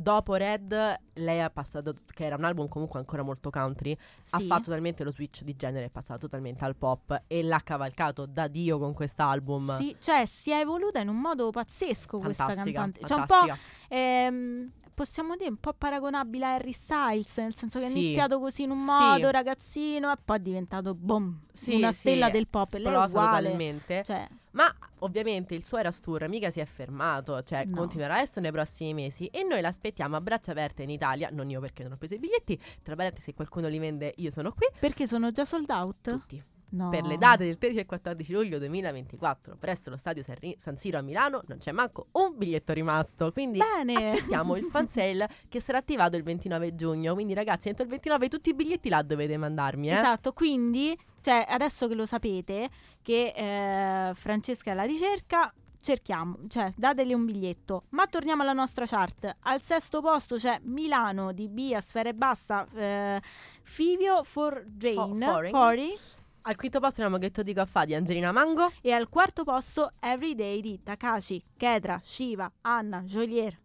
dopo 0.00 0.34
Red 0.34 1.00
lei 1.14 1.40
ha 1.40 1.50
passato 1.50 1.92
che 2.14 2.24
era 2.24 2.36
un 2.36 2.44
album 2.44 2.68
comunque 2.68 3.00
ancora 3.00 3.22
molto 3.22 3.50
country, 3.50 3.96
ha 4.30 4.38
sì. 4.38 4.46
fatto 4.46 4.70
talmente 4.70 5.02
lo 5.02 5.10
switch 5.10 5.42
di 5.42 5.56
genere, 5.56 5.86
è 5.86 5.90
passato 5.90 6.20
totalmente 6.20 6.64
al 6.64 6.76
pop 6.76 7.24
e 7.26 7.42
l'ha 7.42 7.60
cavalcato 7.64 8.24
da 8.26 8.46
Dio 8.46 8.78
con 8.78 8.94
quest'album. 8.94 9.76
Sì, 9.76 9.96
cioè 9.98 10.24
si 10.26 10.50
è 10.52 10.60
evoluta 10.60 11.00
in 11.00 11.08
un 11.08 11.18
modo 11.18 11.50
pazzesco 11.50 12.18
questa 12.18 12.46
Fantastica, 12.46 12.80
cantante. 12.80 13.06
Cioè 13.06 13.18
un 13.18 13.26
po'. 13.26 13.58
Ehm, 13.88 14.70
possiamo 14.94 15.36
dire 15.36 15.50
un 15.50 15.58
po' 15.58 15.72
paragonabile 15.72 16.44
a 16.44 16.54
Harry 16.54 16.72
Styles, 16.72 17.36
nel 17.38 17.54
senso 17.56 17.78
che 17.78 17.86
è 17.86 17.88
Sì. 17.88 17.98
iniziato 17.98 18.38
così 18.38 18.62
in 18.62 18.70
un 18.70 18.78
Sì. 18.78 18.84
modo 18.84 19.30
ragazzino 19.30 20.12
e 20.12 20.16
poi 20.24 20.36
è 20.36 20.40
diventato 20.40 20.94
boom, 20.94 21.40
Sì, 21.52 21.74
una 21.74 21.90
sì, 21.92 21.98
stella 21.98 22.30
del 22.30 22.46
pop. 22.48 22.72
Lei 22.74 22.82
è 22.84 22.86
esplosa 22.88 23.06
uguale. 23.18 23.42
totalmente. 23.50 24.04
Cioè, 24.04 24.28
Ma 24.52 24.74
ovviamente 25.00 25.54
il 25.54 25.64
suo 25.64 25.78
Eras 25.78 26.00
Tour 26.00 26.28
mica 26.28 26.50
si 26.50 26.60
è 26.60 26.64
fermato, 26.64 27.42
cioè 27.42 27.64
No. 27.66 27.76
continuerà 27.76 28.16
adesso 28.16 28.40
nei 28.40 28.50
prossimi 28.52 28.94
mesi 28.94 29.26
e 29.26 29.42
noi 29.44 29.60
l'aspettiamo 29.60 30.16
a 30.16 30.20
braccia 30.20 30.52
aperte 30.52 30.82
in 30.82 30.90
Italia, 30.90 31.28
non 31.32 31.48
io 31.50 31.60
perché 31.60 31.82
non 31.82 31.92
ho 31.92 31.96
preso 31.96 32.14
i 32.14 32.18
biglietti, 32.18 32.58
tra 32.82 32.94
parentesi 32.96 33.26
se 33.30 33.34
qualcuno 33.34 33.68
li 33.68 33.78
vende 33.78 34.12
io 34.16 34.30
sono 34.30 34.52
qui, 34.52 34.66
perché 34.78 35.06
sono 35.06 35.30
già 35.32 35.44
sold 35.44 35.68
out? 35.70 35.96
tutti, 36.00 36.42
No. 36.70 36.90
per 36.90 37.04
le 37.04 37.16
date 37.16 37.44
del 37.46 37.56
13 37.56 37.80
e 37.80 37.86
14 37.86 38.30
luglio 38.32 38.58
2024 38.58 39.56
presso 39.56 39.88
lo 39.88 39.96
stadio 39.96 40.22
San, 40.22 40.36
San 40.58 40.76
Siro 40.76 40.98
a 40.98 41.00
Milano 41.00 41.40
non 41.46 41.56
c'è 41.56 41.72
manco 41.72 42.08
un 42.12 42.36
biglietto 42.36 42.74
rimasto, 42.74 43.32
quindi 43.32 43.58
Bene. 43.58 44.10
aspettiamo 44.12 44.54
il 44.54 44.64
fan 44.64 44.86
sale 44.90 45.28
che 45.48 45.60
sarà 45.60 45.78
attivato 45.78 46.16
il 46.16 46.22
29 46.24 46.74
giugno, 46.74 47.14
quindi 47.14 47.32
ragazzi 47.32 47.68
entro 47.68 47.84
il 47.84 47.90
29 47.90 48.28
tutti 48.28 48.50
i 48.50 48.54
biglietti 48.54 48.90
là 48.90 49.00
dovete 49.00 49.36
mandarmi, 49.38 49.88
eh? 49.88 49.94
Esatto, 49.94 50.32
quindi 50.34 50.94
cioè, 51.22 51.44
adesso 51.48 51.88
che 51.88 51.94
lo 51.94 52.04
sapete 52.06 52.68
che 53.02 53.32
eh, 53.34 54.14
Francesca 54.14 54.70
è 54.70 54.72
alla 54.72 54.82
ricerca, 54.84 55.52
cerchiamo, 55.80 56.36
cioè 56.48 56.72
dategli 56.76 57.12
un 57.14 57.24
biglietto. 57.24 57.84
Ma 57.90 58.06
torniamo 58.06 58.42
alla 58.42 58.52
nostra 58.52 58.84
chart. 58.86 59.36
Al 59.40 59.62
sesto 59.62 60.00
posto 60.00 60.36
c'è 60.36 60.58
Milano 60.64 61.32
di 61.32 61.48
Bia 61.48 61.80
Sfera 61.80 62.08
e 62.10 62.14
Basta, 62.14 62.66
eh, 62.74 63.20
Fivio 63.62 64.22
for 64.24 64.64
Jane. 64.66 65.50
Fori, 65.50 65.96
Al 66.42 66.56
quinto 66.56 66.80
posto 66.80 67.00
abbiamo 67.02 67.18
Ghetto 67.18 67.42
di 67.42 67.52
Caffà 67.52 67.84
di 67.84 67.94
Angelina 67.94 68.32
Mango. 68.32 68.72
e 68.80 68.92
al 68.92 69.08
quarto 69.08 69.44
posto 69.44 69.92
Everyday 70.00 70.60
di 70.60 70.80
Takashi, 70.82 71.42
Kedra, 71.56 72.00
Shiva, 72.02 72.50
Anna, 72.62 73.02
Jolier. 73.02 73.58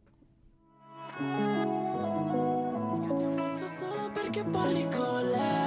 Io 1.19 3.13
ti 3.15 3.23
ammazzo 3.23 3.67
solo 3.67 4.09
perché 4.11 4.43
parli 4.43 4.87
con 4.89 5.29
lei. 5.29 5.62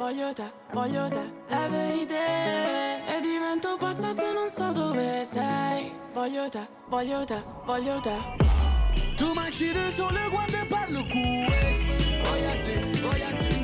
Voglio 0.00 0.32
te, 0.32 0.50
voglio 0.72 1.10
te, 1.10 1.20
every 1.50 2.06
day. 2.06 3.02
E 3.06 3.20
divento 3.20 3.76
pazza 3.76 4.14
se 4.14 4.32
non 4.32 4.48
so 4.48 4.72
dove 4.72 5.26
sei. 5.30 5.92
Voglio 6.14 6.48
te, 6.48 6.66
voglio 6.88 7.22
te, 7.26 7.44
voglio 7.66 8.00
te. 8.00 8.16
Tu 9.18 9.30
mangi 9.34 9.70
le 9.70 9.92
sole 9.92 10.20
quando 10.30 10.56
parlo 10.68 11.04
questo 11.04 11.96
Voglio 12.22 12.60
te, 12.62 13.00
voglio 13.02 13.36
te 13.36 13.59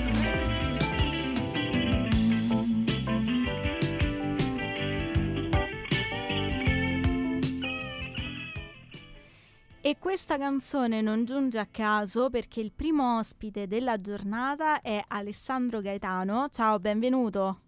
E 9.87 9.99
questa 10.01 10.37
canzone 10.37 11.01
non 11.01 11.25
giunge 11.25 11.61
a 11.61 11.67
caso 11.67 12.29
perché 12.29 12.61
il 12.61 12.73
primo 12.73 13.19
ospite 13.19 13.69
della 13.69 13.97
giornata 13.99 14.81
è 14.81 15.01
Alessandro 15.07 15.81
Gaetano. 15.81 16.49
Ciao, 16.49 16.81
benvenuto. 16.81 17.61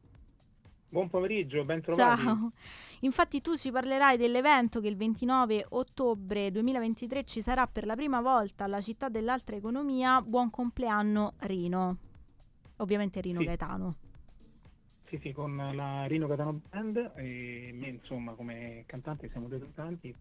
Buon 0.88 1.08
pomeriggio, 1.08 1.64
ben 1.64 1.80
trovati. 1.80 2.22
Ciao. 2.22 2.48
Infatti 3.02 3.40
tu 3.40 3.56
ci 3.56 3.70
parlerai 3.70 4.16
dell'evento 4.16 4.80
che 4.80 4.88
il 4.88 4.96
29 4.96 5.66
ottobre 5.68 6.50
2023 6.50 7.22
ci 7.22 7.40
sarà 7.40 7.68
per 7.68 7.87
la 7.87 7.94
prima 7.94 8.20
volta 8.20 8.64
alla 8.64 8.80
città 8.80 9.08
dell'altra 9.08 9.54
economia. 9.54 10.20
Buon 10.20 10.50
compleanno 10.50 11.34
Rino. 11.38 11.98
Ovviamente 12.78 13.20
Rino 13.20 13.38
Sì. 13.38 13.46
Gaetano. 13.46 13.94
Sì, 15.06 15.20
sì, 15.22 15.30
con 15.30 15.54
la 15.54 16.06
Rino 16.06 16.26
Catano 16.26 16.62
Band 16.68 17.12
e 17.14 17.70
me 17.72 17.87
insomma 17.87 18.32
come 18.32 18.82
cantante 18.87 19.28
siamo 19.30 19.46
due 19.46 19.60
cantanti 19.60 20.12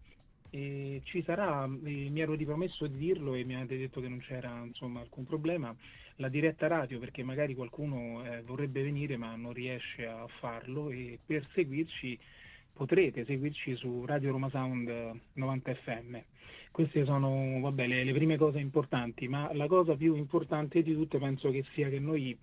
e 0.50 1.00
ci 1.04 1.22
sarà, 1.22 1.64
eh, 1.64 1.68
mi 2.10 2.20
ero 2.20 2.34
ripromesso 2.34 2.86
di 2.86 2.96
dirlo 2.96 3.34
e 3.34 3.44
mi 3.44 3.54
avete 3.54 3.76
detto 3.76 4.00
che 4.00 4.08
non 4.08 4.20
c'era 4.20 4.62
insomma 4.64 5.00
alcun 5.00 5.24
problema, 5.24 5.74
la 6.16 6.28
diretta 6.28 6.66
radio 6.66 6.98
perché 6.98 7.22
magari 7.22 7.54
qualcuno 7.54 8.24
eh, 8.24 8.42
vorrebbe 8.42 8.82
venire 8.82 9.16
ma 9.16 9.34
non 9.36 9.52
riesce 9.52 10.06
a 10.06 10.26
farlo 10.40 10.90
e 10.90 11.18
per 11.24 11.46
seguirci 11.52 12.18
potrete 12.78 13.24
seguirci 13.24 13.74
su 13.74 14.04
Radio 14.06 14.30
Roma 14.30 14.48
Sound 14.50 14.88
eh, 14.88 15.12
90 15.32 15.74
FM. 15.74 16.16
Queste 16.70 17.04
sono 17.04 17.58
vabbè, 17.60 17.88
le, 17.88 18.04
le 18.04 18.12
prime 18.12 18.36
cose 18.36 18.60
importanti, 18.60 19.26
ma 19.26 19.52
la 19.52 19.66
cosa 19.66 19.96
più 19.96 20.14
importante 20.14 20.82
di 20.82 20.94
tutte 20.94 21.18
penso 21.18 21.50
che 21.50 21.64
sia 21.72 21.88
che 21.88 21.98
noi 21.98 22.38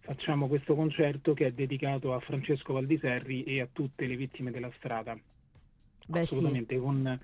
facciamo 0.00 0.46
questo 0.46 0.74
concerto 0.74 1.32
che 1.32 1.46
è 1.46 1.52
dedicato 1.52 2.12
a 2.12 2.20
Francesco 2.20 2.74
Valdiserri 2.74 3.44
e 3.44 3.62
a 3.62 3.68
tutte 3.72 4.06
le 4.06 4.16
vittime 4.16 4.50
della 4.50 4.70
strada. 4.76 5.14
Beh 5.14 6.26
sì, 6.26 6.34
Assolutamente, 6.34 6.78
con 6.78 7.18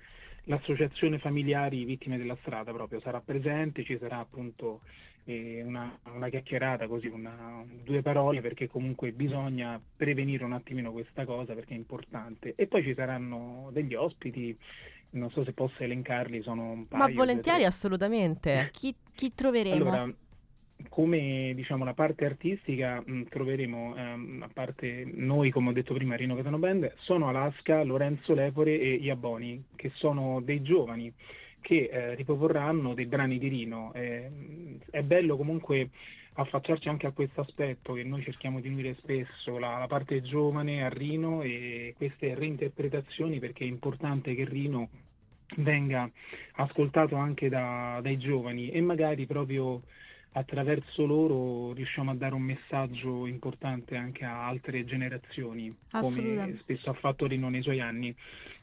l'associazione 0.45 1.19
familiari 1.19 1.83
vittime 1.85 2.17
della 2.17 2.37
strada 2.41 2.71
proprio 2.71 2.99
sarà 3.01 3.21
presente, 3.21 3.83
ci 3.83 3.97
sarà 3.99 4.19
appunto 4.19 4.81
eh, 5.25 5.61
una, 5.63 5.97
una 6.05 6.29
chiacchierata 6.29 6.87
così, 6.87 7.07
una- 7.07 7.63
due 7.83 8.01
parole 8.01 8.41
perché 8.41 8.67
comunque 8.67 9.11
bisogna 9.11 9.81
prevenire 9.95 10.43
un 10.43 10.53
attimino 10.53 10.91
questa 10.91 11.25
cosa 11.25 11.53
perché 11.53 11.73
è 11.73 11.77
importante. 11.77 12.53
E 12.55 12.67
poi 12.67 12.83
ci 12.83 12.93
saranno 12.93 13.69
degli 13.71 13.95
ospiti, 13.95 14.57
non 15.11 15.29
so 15.31 15.43
se 15.43 15.53
posso 15.53 15.81
elencarli, 15.83 16.41
sono 16.41 16.71
un 16.71 16.87
paio. 16.87 17.05
ma 17.05 17.13
volentieri 17.13 17.65
assolutamente. 17.65 18.69
Chi, 18.71 18.95
chi 19.15 19.33
troveremo? 19.33 19.75
Allora, 19.75 20.13
come 20.89 21.53
diciamo 21.55 21.83
la 21.83 21.93
parte 21.93 22.25
artistica 22.25 23.01
mh, 23.03 23.23
troveremo, 23.29 23.95
ehm, 23.95 24.43
a 24.43 24.49
parte 24.51 25.09
noi, 25.13 25.49
come 25.51 25.69
ho 25.69 25.73
detto 25.73 25.93
prima, 25.93 26.15
Rino 26.15 26.35
Catano 26.35 26.57
Band, 26.57 26.93
sono 26.97 27.27
Alaska, 27.27 27.83
Lorenzo 27.83 28.33
Lepore 28.33 28.79
e 28.79 28.93
Iaboni, 28.95 29.63
che 29.75 29.91
sono 29.95 30.41
dei 30.41 30.61
giovani 30.61 31.11
che 31.61 31.89
eh, 31.91 32.15
riproporranno 32.15 32.93
dei 32.93 33.07
brani 33.07 33.39
di 33.39 33.47
Rino. 33.47 33.91
Eh, 33.93 34.29
è 34.91 35.01
bello 35.01 35.35
comunque 35.35 35.89
affacciarci 36.33 36.89
anche 36.89 37.07
a 37.07 37.11
questo 37.11 37.41
aspetto 37.41 37.93
che 37.93 38.03
noi 38.03 38.21
cerchiamo 38.21 38.59
di 38.59 38.67
unire 38.67 38.95
spesso, 38.99 39.57
la, 39.57 39.77
la 39.77 39.87
parte 39.87 40.21
giovane 40.21 40.83
a 40.83 40.89
Rino 40.89 41.41
e 41.41 41.93
queste 41.97 42.35
reinterpretazioni 42.35 43.39
perché 43.39 43.63
è 43.63 43.67
importante 43.67 44.35
che 44.35 44.45
Rino 44.45 44.89
venga 45.57 46.09
ascoltato 46.55 47.15
anche 47.15 47.49
da- 47.49 47.99
dai 48.01 48.17
giovani 48.17 48.69
e 48.69 48.81
magari 48.81 49.25
proprio 49.25 49.81
attraverso 50.37 51.05
loro 51.05 51.71
riusciamo 51.73 52.11
a 52.11 52.15
dare 52.15 52.35
un 52.35 52.41
messaggio 52.41 53.25
importante 53.25 53.95
anche 53.95 54.25
a 54.25 54.45
altre 54.45 54.83
generazioni, 54.83 55.73
come 55.89 56.57
spesso 56.59 56.89
ha 56.89 56.93
fatto 56.93 57.25
Rino 57.25 57.49
nei 57.49 57.61
suoi 57.61 57.79
anni. 57.79 58.13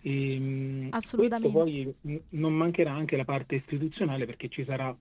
E, 0.02 0.38
mh, 0.38 0.88
Assolutamente. 0.90 1.50
poi 1.50 1.94
non 2.30 2.52
mancherà 2.52 2.92
anche 2.92 3.16
la 3.16 3.24
parte 3.24 3.54
istituzionale 3.54 4.26
perché 4.26 4.48
ci 4.48 4.64
sarà 4.64 4.94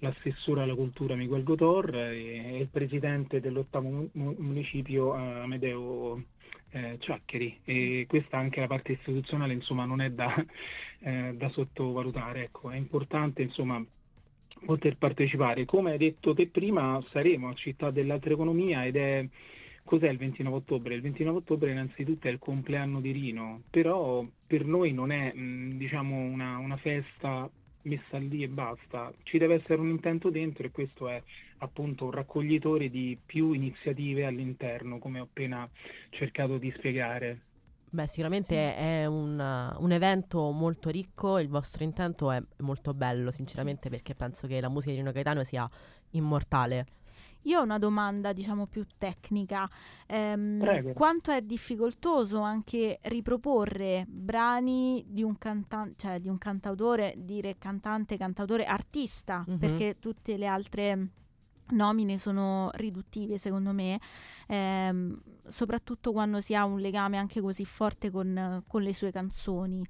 l'assessore 0.00 0.62
alla 0.62 0.74
cultura 0.74 1.14
Miguel 1.14 1.42
Gotor 1.42 1.94
e 1.94 2.58
il 2.58 2.68
presidente 2.68 3.40
dell'ottavo 3.40 3.88
mu- 3.88 4.10
mu- 4.12 4.36
municipio 4.38 5.16
eh, 5.16 5.40
Amedeo 5.40 6.22
eh, 6.70 6.96
Ciaccheri 7.00 7.60
e 7.64 8.04
questa 8.08 8.38
anche 8.38 8.60
la 8.60 8.66
parte 8.66 8.92
istituzionale 8.92 9.52
insomma 9.52 9.84
non 9.84 10.00
è 10.00 10.10
da, 10.10 10.34
eh, 11.00 11.34
da 11.34 11.48
sottovalutare 11.50 12.44
ecco 12.44 12.70
è 12.70 12.76
importante 12.76 13.42
insomma 13.42 13.84
poter 14.64 14.96
partecipare 14.96 15.64
come 15.64 15.92
hai 15.92 15.98
detto 15.98 16.34
te 16.34 16.46
prima 16.46 17.02
saremo 17.10 17.48
a 17.48 17.54
Città 17.54 17.90
dell'Altra 17.90 18.32
Economia 18.32 18.84
ed 18.84 18.96
è 18.96 19.26
Cos'è 19.90 20.08
il 20.08 20.18
29 20.18 20.58
ottobre? 20.58 20.94
Il 20.94 21.00
29 21.00 21.38
ottobre 21.38 21.72
innanzitutto 21.72 22.28
è 22.28 22.30
il 22.30 22.38
compleanno 22.38 23.00
di 23.00 23.10
Rino, 23.10 23.62
però 23.70 24.24
per 24.46 24.64
noi 24.64 24.92
non 24.92 25.10
è 25.10 25.32
mh, 25.34 25.70
diciamo 25.70 26.16
una, 26.16 26.58
una 26.58 26.76
festa 26.76 27.50
messa 27.82 28.18
lì 28.18 28.42
e 28.42 28.48
basta, 28.48 29.12
ci 29.24 29.38
deve 29.38 29.54
essere 29.54 29.80
un 29.80 29.88
intento 29.88 30.30
dentro 30.30 30.66
e 30.66 30.70
questo 30.70 31.08
è 31.08 31.20
appunto 31.58 32.04
un 32.04 32.10
raccoglitore 32.12 32.88
di 32.88 33.18
più 33.24 33.52
iniziative 33.52 34.26
all'interno, 34.26 34.98
come 34.98 35.18
ho 35.18 35.24
appena 35.24 35.68
cercato 36.10 36.58
di 36.58 36.72
spiegare. 36.76 37.40
Beh, 37.92 38.06
sicuramente 38.06 38.76
è 38.76 39.04
un, 39.06 39.38
un 39.78 39.92
evento 39.92 40.50
molto 40.52 40.90
ricco, 40.90 41.38
il 41.40 41.48
vostro 41.48 41.82
intento 41.82 42.30
è 42.30 42.40
molto 42.58 42.94
bello, 42.94 43.32
sinceramente, 43.32 43.90
perché 43.90 44.14
penso 44.14 44.46
che 44.46 44.60
la 44.60 44.68
musica 44.68 44.92
di 44.92 44.98
Rino 44.98 45.10
Gaetano 45.10 45.42
sia 45.42 45.68
immortale. 46.10 46.86
Io 47.44 47.58
ho 47.58 47.62
una 47.62 47.78
domanda, 47.78 48.32
diciamo, 48.32 48.66
più 48.66 48.84
tecnica. 48.98 49.68
Ehm, 50.06 50.58
Prego. 50.60 50.92
quanto 50.92 51.32
è 51.32 51.40
difficoltoso 51.42 52.40
anche 52.40 52.98
riproporre 53.02 54.04
brani 54.06 55.02
di 55.08 55.22
un 55.22 55.36
cantante, 55.38 55.94
cioè 55.96 56.20
di 56.20 56.28
un 56.28 56.38
cantautore, 56.38 57.14
dire 57.16 57.56
cantante, 57.58 58.16
cantautore, 58.16 58.66
artista, 58.66 59.42
Mhm. 59.46 59.58
perché 59.58 59.96
tutte 59.98 60.36
le 60.36 60.46
altre 60.46 61.08
nomine 61.70 62.18
sono 62.18 62.70
riduttive, 62.74 63.38
secondo 63.38 63.72
me, 63.72 63.98
ehm, 64.46 65.20
soprattutto 65.48 66.12
quando 66.12 66.40
si 66.40 66.54
ha 66.54 66.64
un 66.64 66.80
legame 66.80 67.16
anche 67.16 67.40
così 67.40 67.64
forte 67.64 68.10
con, 68.10 68.62
con 68.66 68.82
le 68.82 68.92
sue 68.92 69.10
canzoni. 69.10 69.84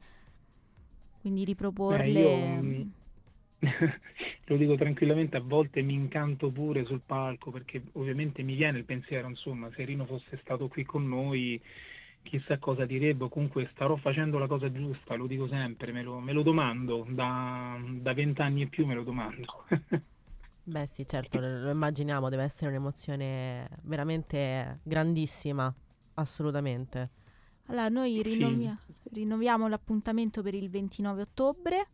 Quindi 1.21 1.45
riproporle... 1.45 2.21
io, 2.21 2.63
mm, 2.63 2.83
Lo 4.47 4.57
dico 4.57 4.75
tranquillamente, 4.77 5.37
a 5.37 5.41
volte 5.41 5.83
mi 5.83 5.95
incanto 5.95 6.51
pure 6.51 6.85
sul 6.85 7.03
palco 7.05 7.51
perché 7.51 7.83
ovviamente 7.93 8.43
mi 8.43 8.55
viene 8.55 8.79
il 8.79 8.85
pensiero, 8.85 9.29
insomma, 9.29 9.71
se 9.75 9.85
Rino 9.85 10.07
fosse 10.07 10.39
stato 10.43 10.69
qui 10.69 10.85
con 10.85 11.07
noi 11.07 11.61
chissà 12.23 12.59
cosa 12.59 12.85
direbbe, 12.85 13.29
comunque 13.29 13.69
starò 13.73 13.97
facendo 13.97 14.39
la 14.39 14.47
cosa 14.47 14.71
giusta, 14.71 15.15
lo 15.15 15.27
dico 15.27 15.49
sempre, 15.49 15.93
me 15.93 16.03
lo, 16.03 16.21
me 16.21 16.33
lo 16.33 16.43
domando, 16.43 17.07
da 17.09 17.79
da 17.83 18.13
vent'anni 18.13 18.63
e 18.63 18.67
più 18.69 18.87
me 18.87 18.95
lo 18.95 19.05
domando. 19.05 19.65
Beh, 20.71 20.87
sì, 20.87 21.05
certo, 21.07 21.41
lo, 21.41 21.59
lo 21.63 21.71
immaginiamo, 21.71 22.29
deve 22.29 22.45
essere 22.45 22.69
un'emozione 22.69 23.69
veramente 23.83 24.79
grandissima, 24.85 25.73
assolutamente. 26.15 27.11
Allora, 27.67 27.89
noi 27.89 28.15
Sì. 28.15 28.23
rinnovia- 28.23 28.79
rinnoviamo 29.11 29.67
l'appuntamento 29.67 30.43
per 30.43 30.55
il 30.55 30.71
29 30.71 31.23
ottobre 31.23 31.89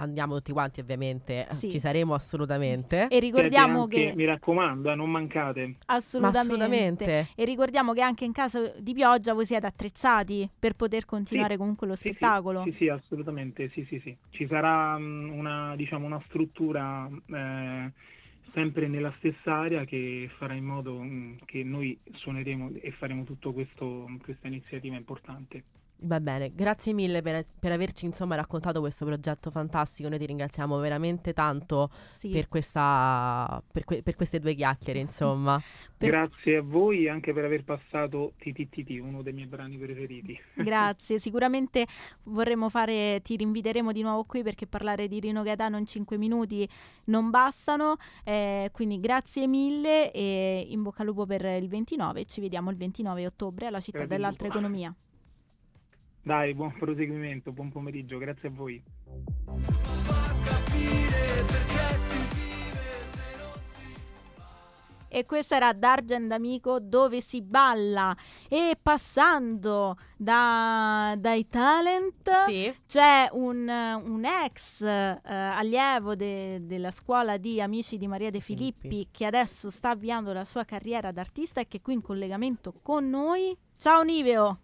Andiamo 0.00 0.36
tutti 0.36 0.52
quanti, 0.52 0.78
ovviamente, 0.78 1.48
Sì. 1.50 1.70
ci 1.70 1.80
saremo 1.80 2.14
assolutamente. 2.14 3.08
e 3.08 3.18
ricordiamo 3.18 3.82
anche- 3.82 4.10
che 4.10 4.14
mi 4.14 4.24
raccomando, 4.26 4.92
eh, 4.92 4.94
non 4.94 5.10
mancate. 5.10 5.66
Ma 5.88 5.94
assolutamente, 5.96 6.38
assolutamente. 6.38 7.28
e 7.34 7.44
ricordiamo 7.44 7.92
che 7.92 8.00
anche 8.02 8.24
in 8.24 8.30
caso 8.32 8.72
di 8.78 8.92
pioggia 8.94 9.32
voi 9.34 9.44
siete 9.44 9.66
attrezzati 9.66 10.48
per 10.56 10.74
poter 10.74 11.04
continuare 11.04 11.56
comunque 11.56 11.88
lo 11.88 11.96
Sì, 11.96 12.08
sì, 12.08 12.14
spettacolo. 12.14 12.62
Sì, 12.62 12.74
sì, 12.78 12.88
assolutamente, 12.88 13.70
sì, 13.70 13.84
sì, 13.88 13.98
sì. 14.04 14.16
Ci 14.30 14.46
sarà 14.46 14.96
mm, 14.96 15.36
una, 15.36 15.74
diciamo, 15.74 16.06
una 16.06 16.22
struttura 16.26 17.08
eh, 17.26 17.92
sempre 18.52 18.86
nella 18.86 19.12
stessa 19.18 19.54
area 19.56 19.84
che 19.84 20.30
farà 20.38 20.54
in 20.54 20.64
modo 20.64 21.00
mm, 21.02 21.38
che 21.44 21.64
noi 21.64 21.98
suoneremo 22.12 22.70
e 22.80 22.92
faremo 22.92 23.24
tutto 23.24 23.52
questo, 23.52 24.06
questa 24.22 24.46
iniziativa 24.46 24.94
importante. 24.94 25.64
Va 26.00 26.20
bene, 26.20 26.54
grazie 26.54 26.92
mille 26.92 27.22
per, 27.22 27.44
per 27.58 27.72
averci 27.72 28.04
insomma 28.06 28.36
raccontato 28.36 28.78
questo 28.78 29.04
progetto 29.04 29.50
fantastico. 29.50 30.08
Noi 30.08 30.18
ti 30.18 30.26
ringraziamo 30.26 30.78
veramente 30.78 31.32
tanto 31.32 31.90
Sì. 32.06 32.28
per, 32.28 32.46
questa, 32.46 33.60
per, 33.72 33.82
que- 33.82 34.02
per 34.04 34.14
queste 34.14 34.38
due 34.38 34.54
chiacchiere, 34.54 35.00
insomma. 35.00 35.60
Per- 35.98 36.08
Grazie 36.08 36.58
a 36.58 36.62
voi 36.62 37.08
anche 37.08 37.32
per 37.32 37.44
aver 37.44 37.64
passato 37.64 38.34
TTTT, 38.38 39.00
uno 39.00 39.22
dei 39.22 39.32
miei 39.32 39.48
brani 39.48 39.76
preferiti. 39.76 40.38
Grazie, 40.54 41.18
sicuramente 41.18 41.88
vorremmo 42.24 42.68
fare, 42.68 43.20
ti 43.24 43.34
rinviteremo 43.34 43.90
di 43.90 44.02
nuovo 44.02 44.22
qui 44.22 44.44
perché 44.44 44.68
parlare 44.68 45.08
di 45.08 45.18
Rino 45.18 45.42
Gaetano 45.42 45.76
in 45.76 45.86
5 45.86 46.16
minuti 46.16 46.68
non 47.06 47.30
bastano, 47.30 47.96
eh, 48.22 48.70
quindi 48.72 49.00
grazie 49.00 49.48
mille 49.48 50.12
e 50.12 50.64
in 50.68 50.82
bocca 50.84 51.00
al 51.02 51.08
lupo 51.08 51.26
per 51.26 51.44
il 51.44 51.66
29, 51.68 52.24
ci 52.26 52.40
vediamo 52.40 52.70
il 52.70 52.76
29 52.76 53.26
ottobre 53.26 53.66
alla 53.66 53.80
città 53.80 54.04
lupo. 54.44 54.44
economia. 54.46 54.94
Dai, 56.28 56.52
buon 56.52 56.74
proseguimento, 56.76 57.52
buon 57.52 57.70
pomeriggio, 57.70 58.18
grazie 58.18 58.48
a 58.48 58.50
voi. 58.50 58.82
E 65.10 65.24
questa 65.24 65.56
era 65.56 65.72
D'Argent 65.72 66.30
Amico 66.32 66.80
dove 66.80 67.22
si 67.22 67.40
balla 67.40 68.14
e 68.46 68.76
passando 68.80 69.96
da- 70.18 71.14
dai 71.16 71.48
talent 71.48 72.30
Sì, 72.46 72.74
c'è 72.86 73.26
un, 73.32 73.66
un 73.66 74.24
ex 74.26 74.82
eh, 74.82 75.18
allievo 75.24 76.14
de- 76.14 76.58
della 76.66 76.90
scuola 76.90 77.38
di 77.38 77.58
Amici 77.58 77.96
di 77.96 78.06
Maria 78.06 78.30
De 78.30 78.40
Filippi 78.40 78.88
Filippi. 78.88 79.08
che 79.10 79.24
adesso 79.24 79.70
sta 79.70 79.90
avviando 79.90 80.34
la 80.34 80.44
sua 80.44 80.64
carriera 80.64 81.10
d'artista 81.10 81.62
e 81.62 81.68
che 81.68 81.78
è 81.78 81.80
qui 81.80 81.94
in 81.94 82.02
collegamento 82.02 82.74
con 82.82 83.08
noi. 83.08 83.56
Ciao 83.78 84.02
Niveo! 84.02 84.58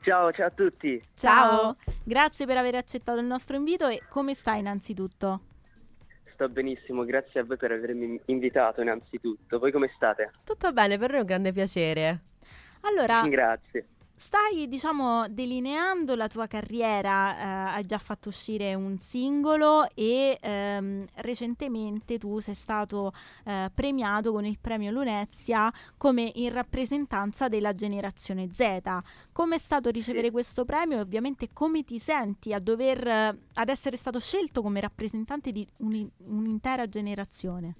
Ciao, 0.00 0.32
ciao 0.32 0.46
a 0.46 0.50
tutti. 0.50 1.02
Ciao! 1.14 1.76
Grazie 2.02 2.46
per 2.46 2.56
aver 2.56 2.76
accettato 2.76 3.18
il 3.18 3.26
nostro 3.26 3.56
invito 3.56 3.86
e 3.88 4.02
come 4.08 4.34
stai 4.34 4.60
innanzitutto? 4.60 5.40
Sto 6.32 6.48
benissimo, 6.48 7.04
grazie 7.04 7.40
a 7.40 7.44
voi 7.44 7.56
per 7.56 7.72
avermi 7.72 8.20
invitato 8.26 8.80
innanzitutto. 8.80 9.58
Voi 9.58 9.72
come 9.72 9.90
state? 9.94 10.30
tutto 10.44 10.72
bene, 10.72 10.96
per 10.96 11.10
noi 11.10 11.18
è 11.18 11.20
un 11.22 11.26
grande 11.26 11.52
piacere. 11.52 12.20
Allora, 12.82 13.26
Grazie. 13.28 13.86
Stai, 14.20 14.66
diciamo, 14.66 15.28
delineando 15.28 16.16
la 16.16 16.26
tua 16.26 16.48
carriera, 16.48 17.38
eh, 17.38 17.76
hai 17.76 17.84
già 17.84 17.98
fatto 17.98 18.30
uscire 18.30 18.74
un 18.74 18.98
singolo 18.98 19.88
e 19.94 20.36
ehm, 20.40 21.06
recentemente 21.18 22.18
tu 22.18 22.40
sei 22.40 22.54
stato 22.56 23.12
eh, 23.44 23.70
premiato 23.72 24.32
con 24.32 24.44
il 24.44 24.58
premio 24.60 24.90
Lunezia 24.90 25.70
come 25.96 26.32
in 26.34 26.52
rappresentanza 26.52 27.46
della 27.46 27.76
generazione 27.76 28.48
Z. 28.52 28.98
Come 29.30 29.54
è 29.54 29.58
stato 29.58 29.88
ricevere 29.90 30.26
Sì. 30.26 30.32
questo 30.32 30.64
premio 30.64 30.96
e 30.98 31.00
ovviamente 31.00 31.50
come 31.52 31.84
ti 31.84 32.00
senti 32.00 32.52
a 32.52 32.58
dover, 32.58 33.06
eh, 33.06 33.38
ad 33.54 33.68
essere 33.68 33.96
stato 33.96 34.18
scelto 34.18 34.62
come 34.62 34.80
rappresentante 34.80 35.52
di 35.52 35.64
uni- 35.78 36.10
un'intera 36.26 36.88
generazione? 36.88 37.74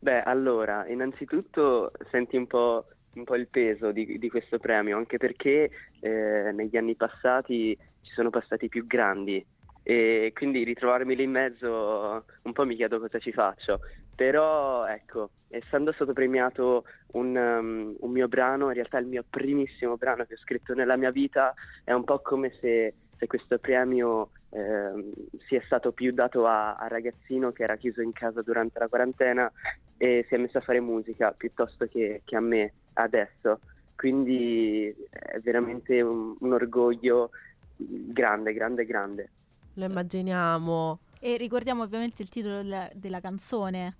Beh, 0.00 0.22
allora, 0.22 0.86
innanzitutto 0.88 1.92
senti 2.10 2.36
un 2.36 2.46
po', 2.46 2.86
un 3.14 3.24
po' 3.24 3.36
il 3.36 3.48
peso 3.48 3.92
di, 3.92 4.18
di 4.18 4.28
questo 4.28 4.58
premio, 4.58 4.96
anche 4.96 5.16
perché 5.16 5.70
eh, 6.00 6.52
negli 6.52 6.76
anni 6.76 6.94
passati 6.94 7.76
ci 8.02 8.12
sono 8.12 8.30
passati 8.30 8.68
più 8.68 8.86
grandi 8.86 9.44
e 9.82 10.32
quindi 10.34 10.62
ritrovarmi 10.62 11.16
lì 11.16 11.24
in 11.24 11.30
mezzo 11.30 12.24
un 12.42 12.52
po' 12.52 12.64
mi 12.64 12.76
chiedo 12.76 13.00
cosa 13.00 13.18
ci 13.18 13.32
faccio. 13.32 13.80
Però 14.14 14.86
ecco, 14.86 15.30
essendo 15.48 15.92
stato 15.92 16.12
premiato 16.12 16.84
un, 17.12 17.34
um, 17.34 17.96
un 17.98 18.10
mio 18.10 18.28
brano, 18.28 18.66
in 18.66 18.74
realtà 18.74 18.98
il 18.98 19.06
mio 19.06 19.24
primissimo 19.28 19.96
brano 19.96 20.24
che 20.26 20.34
ho 20.34 20.38
scritto 20.38 20.74
nella 20.74 20.96
mia 20.96 21.10
vita, 21.10 21.54
è 21.84 21.92
un 21.92 22.04
po' 22.04 22.20
come 22.20 22.52
se, 22.60 22.94
se 23.20 23.26
questo 23.26 23.58
premio 23.58 24.30
ehm, 24.48 25.12
sia 25.46 25.60
stato 25.66 25.92
più 25.92 26.10
dato 26.12 26.46
a, 26.46 26.76
a 26.76 26.88
ragazzino 26.88 27.52
che 27.52 27.62
era 27.64 27.76
chiuso 27.76 28.00
in 28.00 28.12
casa 28.12 28.40
durante 28.40 28.78
la 28.78 28.88
quarantena 28.88 29.52
e 29.98 30.24
si 30.26 30.34
è 30.34 30.38
messo 30.38 30.56
a 30.56 30.62
fare 30.62 30.80
musica 30.80 31.30
piuttosto 31.32 31.86
che, 31.86 32.22
che 32.24 32.36
a 32.36 32.40
me 32.40 32.72
adesso. 32.94 33.60
Quindi 33.94 34.92
è 35.10 35.38
veramente 35.40 36.00
un, 36.00 36.34
un 36.38 36.52
orgoglio 36.54 37.30
grande, 37.76 38.54
grande, 38.54 38.86
grande. 38.86 39.28
Lo 39.74 39.84
immaginiamo. 39.84 40.98
E 41.20 41.36
ricordiamo 41.36 41.82
ovviamente 41.82 42.22
il 42.22 42.30
titolo 42.30 42.56
della- 42.56 42.90
della 42.94 43.20
canzone. 43.20 43.96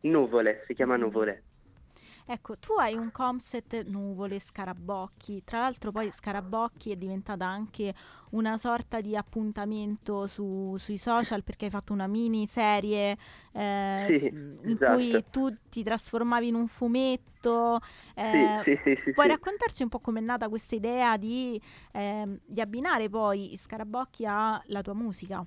Nuvole, 0.00 0.64
si 0.66 0.74
chiama 0.74 0.96
Nuvole. 0.96 1.42
Ecco, 2.26 2.56
tu 2.58 2.72
hai 2.78 2.96
un 2.96 3.10
concept 3.10 3.84
nuvole, 3.84 4.38
scarabocchi. 4.40 5.42
Tra 5.44 5.58
l'altro, 5.60 5.92
poi 5.92 6.10
Scarabocchi 6.10 6.90
è 6.92 6.96
diventata 6.96 7.44
anche 7.44 7.94
una 8.30 8.56
sorta 8.56 9.00
di 9.02 9.14
appuntamento 9.14 10.26
su- 10.26 10.74
sui 10.78 10.96
social 10.96 11.42
perché 11.44 11.66
hai 11.66 11.70
fatto 11.70 11.92
una 11.92 12.06
miniserie 12.06 13.16
eh, 13.52 14.06
Sì, 14.06 14.32
in 14.62 14.78
esatto. 14.78 14.78
cui 14.80 15.24
tu 15.30 15.54
ti 15.68 15.82
trasformavi 15.82 16.48
in 16.48 16.54
un 16.54 16.66
fumetto. 16.66 17.80
eh, 18.14 18.64
sì, 18.64 18.76
sì, 18.84 18.96
Puoi 19.12 19.28
raccontarci 19.28 19.82
un 19.82 19.88
po' 19.90 20.00
com'è 20.00 20.20
nata 20.20 20.48
questa 20.48 20.74
idea 20.74 21.16
di, 21.18 21.60
ehm, 21.92 22.38
di 22.44 22.60
abbinare 22.62 23.08
poi 23.10 23.54
Scarabocchi 23.56 24.24
alla 24.26 24.80
tua 24.82 24.94
musica? 24.94 25.44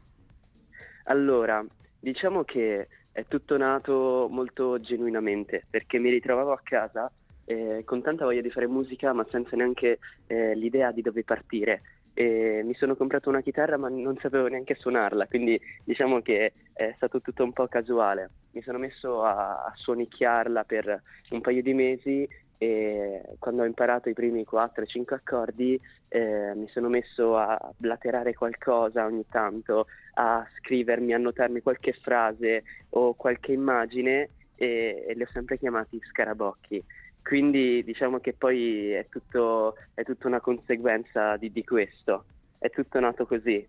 Allora, 1.05 1.65
diciamo 1.99 2.43
che 2.43 2.87
è 3.17 3.25
tutto 3.27 3.57
nato 3.57 4.27
molto 4.29 4.79
genuinamente, 4.79 5.65
perché 5.67 5.97
mi 5.97 6.11
ritrovavo 6.11 6.51
a 6.51 6.61
casa 6.61 7.11
eh, 7.45 7.81
con 7.83 8.03
tanta 8.03 8.25
voglia 8.25 8.41
di 8.41 8.51
fare 8.51 8.67
musica, 8.67 9.11
ma 9.11 9.25
senza 9.31 9.55
neanche 9.55 9.97
eh, 10.27 10.53
l'idea 10.53 10.91
di 10.91 11.01
dove 11.01 11.23
partire. 11.23 11.81
E 12.13 12.61
mi 12.63 12.75
sono 12.75 12.95
comprato 12.95 13.29
una 13.29 13.41
chitarra, 13.41 13.75
ma 13.75 13.89
non 13.89 14.17
sapevo 14.19 14.45
neanche 14.45 14.75
suonarla, 14.75 15.25
quindi 15.25 15.59
diciamo 15.83 16.21
che 16.21 16.53
è 16.73 16.93
stato 16.95 17.19
tutto 17.19 17.43
un 17.43 17.53
po' 17.53 17.67
casuale. 17.67 18.29
Mi 18.51 18.61
sono 18.61 18.77
messo 18.77 19.23
a, 19.23 19.63
a 19.65 19.73
suonicchiarla 19.73 20.63
per 20.65 21.01
un 21.31 21.41
paio 21.41 21.63
di 21.63 21.73
mesi 21.73 22.27
e 22.57 23.21
quando 23.37 23.61
ho 23.61 23.65
imparato 23.65 24.09
i 24.09 24.13
primi 24.13 24.45
4-5 24.49 25.13
accordi 25.13 25.79
eh, 26.09 26.53
mi 26.55 26.67
sono 26.69 26.89
messo 26.89 27.37
a 27.37 27.57
blaterare 27.77 28.33
qualcosa 28.33 29.05
ogni 29.05 29.25
tanto, 29.29 29.87
a 30.15 30.45
scrivermi, 30.57 31.13
a 31.13 31.17
notarmi 31.17 31.61
qualche 31.61 31.93
frase 31.93 32.63
o 32.89 33.13
qualche 33.13 33.51
immagine 33.51 34.29
e, 34.55 35.05
e 35.07 35.13
li 35.13 35.21
ho 35.21 35.27
sempre 35.31 35.57
chiamati 35.57 35.99
scarabocchi. 36.09 36.83
Quindi 37.21 37.83
diciamo 37.83 38.19
che 38.19 38.33
poi 38.33 38.91
è 38.91 39.05
tutto, 39.09 39.75
è 39.93 40.03
tutta 40.03 40.27
una 40.27 40.39
conseguenza 40.39 41.35
di, 41.37 41.51
di 41.51 41.63
questo, 41.63 42.25
è 42.57 42.69
tutto 42.69 42.99
nato 42.99 43.25
così. 43.25 43.67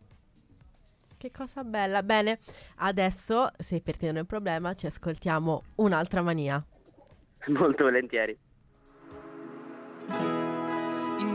Che 1.18 1.30
cosa 1.32 1.64
bella. 1.64 2.04
Bene, 2.04 2.38
adesso, 2.76 3.50
se 3.58 3.80
per 3.80 3.96
te 3.96 4.06
non 4.06 4.18
è 4.18 4.20
un 4.20 4.26
problema, 4.26 4.74
ci 4.74 4.86
ascoltiamo 4.86 5.64
un'altra 5.76 6.22
mania. 6.22 6.64
Molto 7.48 7.84
volentieri. 7.84 8.38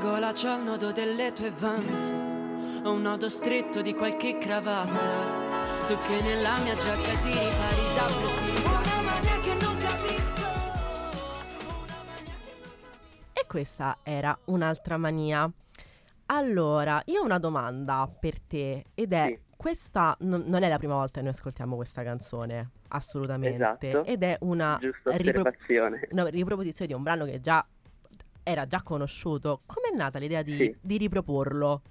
In 0.04 0.10
gola 0.10 0.34
c'ho 0.34 0.58
il 0.58 0.64
nodo 0.64 0.92
delle 0.92 1.32
tue 1.32 1.50
vans 1.52 2.12
Ho 2.84 2.92
un 2.92 3.04
nodo 3.04 3.30
stretto 3.30 3.82
di 3.82 3.94
qualche 3.94 4.38
cravatta 4.38 5.86
Tu 5.88 5.96
che 6.02 6.22
nella 6.22 6.58
mia 6.58 6.76
giacca 6.76 7.10
ti 7.22 7.30
ripari 7.30 7.96
da 7.96 8.04
prestigio 8.04 8.70
Una 8.70 9.02
mania 9.02 9.40
che 9.40 9.54
non 9.66 9.78
capisco 9.78 10.42
Una 10.42 12.04
mania 12.04 12.34
che 12.44 13.40
E 13.40 13.46
questa 13.48 14.00
era 14.04 14.38
un'altra 14.46 14.98
mania. 14.98 15.50
Allora, 16.26 17.02
io 17.06 17.22
ho 17.22 17.24
una 17.24 17.40
domanda 17.40 18.06
per 18.20 18.42
te 18.42 18.84
ed 18.96 19.14
è 19.14 19.28
Sì. 19.28 19.40
questa 19.56 20.18
non, 20.20 20.44
non 20.48 20.64
è 20.64 20.68
la 20.68 20.78
prima 20.80 20.96
volta 20.96 21.20
che 21.20 21.22
noi 21.22 21.32
ascoltiamo 21.32 21.78
questa 21.78 22.04
canzone, 22.04 22.72
assolutamente, 22.90 23.88
Esatto. 23.88 24.04
ed 24.04 24.22
è 24.24 24.36
una 24.42 24.78
ripro- 24.82 25.50
una 26.12 26.28
riproposizione 26.28 26.88
di 26.92 26.94
un 26.94 27.04
brano 27.04 27.24
che 27.24 27.40
già 27.40 27.66
era 28.44 28.68
già 28.68 28.82
conosciuto. 28.84 29.62
Com'è 29.66 29.96
nata 29.96 30.20
l'idea 30.20 30.42
di, 30.42 30.56
Sì. 30.58 30.78
di 30.82 30.98
riproporlo? 30.98 31.82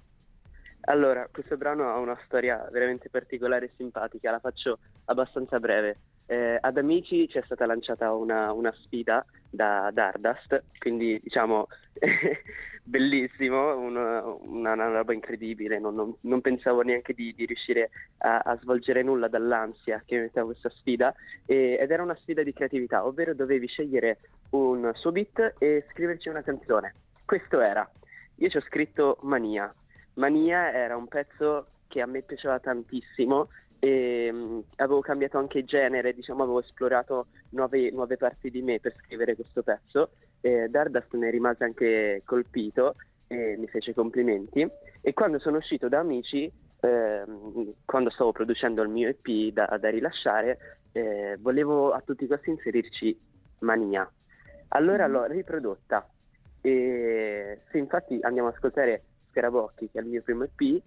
Allora, 0.85 1.27
questo 1.31 1.55
brano 1.57 1.89
ha 1.89 1.97
una 1.97 2.17
storia 2.25 2.67
veramente 2.71 3.09
particolare 3.09 3.65
e 3.67 3.71
simpatica, 3.77 4.31
la 4.31 4.39
faccio 4.39 4.79
abbastanza 5.05 5.59
breve. 5.59 5.97
Eh, 6.25 6.57
ad 6.59 6.77
Amici 6.77 7.27
ci 7.27 7.37
è 7.37 7.41
stata 7.43 7.65
lanciata 7.65 8.13
una, 8.13 8.51
una 8.53 8.71
sfida 8.71 9.25
da 9.49 9.91
Dardust, 9.91 10.63
quindi 10.79 11.19
diciamo 11.21 11.67
bellissimo, 12.83 13.77
una, 13.77 14.23
una- 14.25 14.71
una 14.73 14.87
roba 14.89 15.13
incredibile, 15.13 15.79
non, 15.79 15.95
non- 15.95 16.15
non 16.21 16.41
pensavo 16.41 16.81
neanche 16.81 17.13
di, 17.13 17.33
di 17.33 17.45
riuscire 17.45 17.89
a, 18.19 18.39
a 18.39 18.57
svolgere 18.61 19.03
nulla 19.03 19.27
dall'ansia 19.27 20.01
che 20.05 20.19
metteva 20.19 20.45
questa 20.47 20.69
sfida 20.69 21.13
e- 21.45 21.77
ed 21.79 21.91
era 21.91 22.03
una 22.03 22.15
sfida 22.15 22.41
di 22.43 22.53
creatività, 22.53 23.05
ovvero 23.05 23.35
dovevi 23.35 23.67
scegliere 23.67 24.19
un 24.51 24.91
suo 24.95 25.11
beat 25.11 25.55
e 25.59 25.85
scriverci 25.91 26.29
una 26.29 26.41
canzone. 26.43 26.95
Questo 27.25 27.59
era. 27.59 27.89
Io 28.37 28.49
ci 28.49 28.57
ho 28.57 28.61
scritto 28.61 29.17
Mania. 29.21 29.73
Mania 30.15 30.71
era 30.73 30.95
un 30.95 31.07
pezzo 31.07 31.67
che 31.87 32.01
a 32.01 32.05
me 32.05 32.21
piaceva 32.23 32.59
tantissimo 32.59 33.49
e 33.83 34.31
mh, 34.31 34.63
avevo 34.77 35.01
cambiato 35.01 35.37
anche 35.37 35.65
genere, 35.65 36.13
diciamo 36.13 36.43
avevo 36.43 36.61
esplorato 36.61 37.27
nuove, 37.49 37.91
nuove 37.91 38.15
parti 38.15 38.49
di 38.49 38.61
me 38.61 38.79
per 38.79 38.95
scrivere 38.97 39.35
questo 39.35 39.61
pezzo. 39.61 40.11
E 40.39 40.69
Dardust 40.69 41.13
ne 41.15 41.29
rimase 41.29 41.65
anche 41.65 42.21
colpito 42.23 42.95
e 43.27 43.57
mi 43.57 43.67
fece 43.67 43.93
complimenti. 43.93 44.65
E 45.01 45.13
quando 45.13 45.37
sono 45.37 45.57
uscito 45.57 45.89
da 45.89 45.99
Amici, 45.99 46.49
ehm, 46.79 47.73
quando 47.83 48.09
stavo 48.09 48.31
producendo 48.31 48.81
il 48.83 48.89
mio 48.89 49.09
EP 49.09 49.51
da, 49.51 49.77
da 49.77 49.89
rilasciare, 49.89 50.79
eh, 50.93 51.35
volevo 51.41 51.91
a 51.91 51.99
tutti 51.99 52.23
i 52.23 52.27
costi 52.27 52.51
inserirci 52.51 53.19
Mania. 53.59 54.09
Allora 54.69 55.07
l'ho 55.07 55.25
riprodotta 55.25 56.07
e 56.61 57.59
se 57.69 57.77
infatti 57.77 58.17
andiamo 58.21 58.47
ad 58.47 58.53
ascoltare 58.55 59.03
Scarabocchi, 59.31 59.89
che 59.91 59.99
è 59.99 60.01
il 60.01 60.07
mio 60.07 60.21
primo 60.21 60.45
EP, 60.45 60.81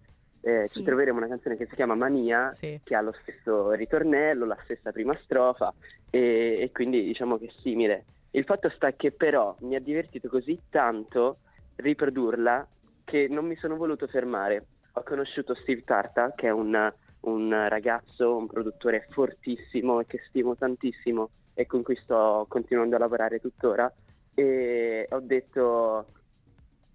eh, 0.47 0.67
Sì. 0.69 0.79
ci 0.79 0.85
troveremo 0.85 1.19
una 1.19 1.27
canzone 1.27 1.57
che 1.57 1.67
si 1.67 1.75
chiama 1.75 1.97
Mania, 1.97 2.53
Sì. 2.53 2.79
che 2.85 2.95
ha 2.95 3.01
lo 3.01 3.13
stesso 3.23 3.73
ritornello, 3.73 4.45
la 4.47 4.59
stessa 4.63 4.93
prima 4.93 5.19
strofa 5.25 5.75
e, 6.09 6.59
e 6.61 6.71
quindi 6.73 7.03
diciamo 7.03 7.37
che 7.37 7.47
è 7.47 7.53
simile. 7.63 8.05
Il 8.31 8.45
fatto 8.45 8.69
sta 8.71 8.93
che 8.93 9.11
però 9.11 9.57
mi 9.61 9.75
ha 9.75 9.81
divertito 9.81 10.29
così 10.29 10.57
tanto 10.71 11.39
riprodurla 11.77 12.67
che 13.05 13.27
non 13.29 13.47
mi 13.47 13.57
sono 13.57 13.77
voluto 13.77 14.07
fermare. 14.07 14.67
Ho 14.93 15.03
conosciuto 15.03 15.55
Steve 15.57 15.83
Tarta, 15.83 16.33
che 16.37 16.47
è 16.47 16.51
un, 16.51 16.93
un 17.21 17.67
ragazzo, 17.69 18.37
un 18.37 18.47
produttore 18.47 19.07
fortissimo 19.11 19.99
e 20.01 20.07
che 20.07 20.21
stimo 20.29 20.55
tantissimo 20.55 21.31
e 21.55 21.67
con 21.67 21.83
cui 21.83 21.97
sto 21.97 22.47
continuando 22.49 22.95
a 22.97 23.01
lavorare 23.01 23.41
tuttora 23.41 23.93
e 24.35 25.07
ho 25.11 25.21
detto 25.21 26.07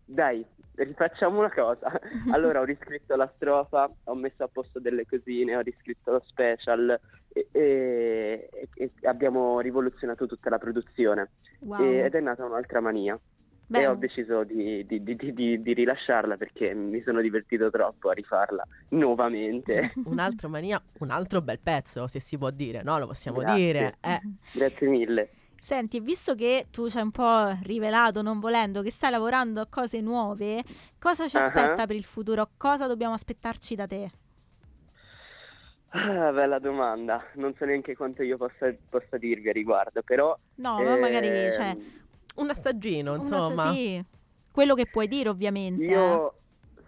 dai, 0.05 0.45
rifacciamo 0.84 1.38
una 1.39 1.52
cosa. 1.52 1.91
Allora 2.32 2.60
ho 2.60 2.63
riscritto 2.63 3.15
la 3.15 3.32
strofa, 3.36 3.89
ho 4.06 4.15
messo 4.15 4.44
a 4.44 4.50
posto 4.52 4.80
delle 4.80 5.06
cosine, 5.06 5.56
ho 5.56 5.62
riscritto 5.62 6.12
lo 6.12 6.24
special 6.26 7.00
e, 7.34 7.48
e- 7.52 8.50
e 8.74 8.91
abbiamo 9.04 9.60
rivoluzionato 9.60 10.26
tutta 10.28 10.50
la 10.50 10.58
produzione 10.58 11.32
Wow. 11.60 11.80
E- 11.82 12.00
ed 12.06 12.15
è 12.15 12.20
nata 12.20 12.44
un'altra 12.46 12.80
mania. 12.82 13.20
Beh, 13.67 13.82
E 13.84 13.88
ho 13.88 13.96
deciso 13.96 14.44
di, 14.44 14.86
di- 14.86 15.02
di- 15.02 15.15
di- 15.15 15.34
di- 15.34 15.62
di 15.62 15.74
rilasciarla 15.74 16.36
perché 16.36 16.74
mi 16.74 17.02
sono 17.04 17.22
divertito 17.22 17.70
troppo 17.70 18.10
a 18.10 18.13
rifarla 18.13 18.67
nuovamente. 18.89 19.94
Un 20.06 20.20
altro 20.20 20.50
mania, 20.50 20.82
un 21.00 21.10
altro 21.10 21.41
bel 21.41 21.60
pezzo, 21.60 22.08
se 22.08 22.20
si 22.20 22.38
può 22.38 22.50
dire, 22.50 22.82
no? 22.84 23.00
Lo 23.00 23.08
possiamo 23.08 23.39
Grazie. 23.39 23.63
dire. 23.65 23.98
Eh, 24.02 24.20
Grazie 24.54 24.88
mille. 24.88 25.30
Senti, 25.63 26.00
visto 26.00 26.34
che 26.34 26.67
tu 26.71 26.89
ci 26.89 26.97
hai 26.97 27.04
un 27.04 27.12
po' 27.12 27.56
rivelato, 27.62 28.24
non 28.24 28.39
volendo, 28.39 28.82
che 28.82 28.89
stai 28.91 29.12
lavorando 29.12 29.62
a 29.62 29.67
cose 29.67 30.02
nuove, 30.02 30.63
cosa 30.97 31.28
ci 31.28 31.38
Ah. 31.38 31.43
aspetta 31.45 31.86
per 31.86 31.95
il 31.95 32.04
futuro? 32.04 32.50
Cosa 32.58 32.88
dobbiamo 32.88 33.13
aspettarci 33.13 33.76
da 33.76 33.86
te? 33.86 34.12
Ah, 35.93 36.32
bella 36.32 36.60
domanda. 36.60 37.21
Non 37.36 37.54
so 37.56 37.65
neanche 37.65 37.95
quanto 37.95 38.24
io 38.24 38.38
possa, 38.38 38.74
possa 38.89 39.17
dirvi 39.17 39.50
a 39.50 39.52
riguardo, 39.52 40.02
però... 40.04 40.36
No, 40.56 40.82
ma 40.84 40.95
magari, 40.95 41.28
ehm, 41.28 41.52
cioè, 41.52 41.78
un 42.38 42.50
assaggino, 42.50 43.15
insomma. 43.15 43.71
sì, 43.74 44.04
quello 44.52 44.74
che 44.74 44.86
puoi 44.88 45.08
dire 45.08 45.30
ovviamente. 45.30 45.84
eh. 45.84 45.88
Io 45.89 46.34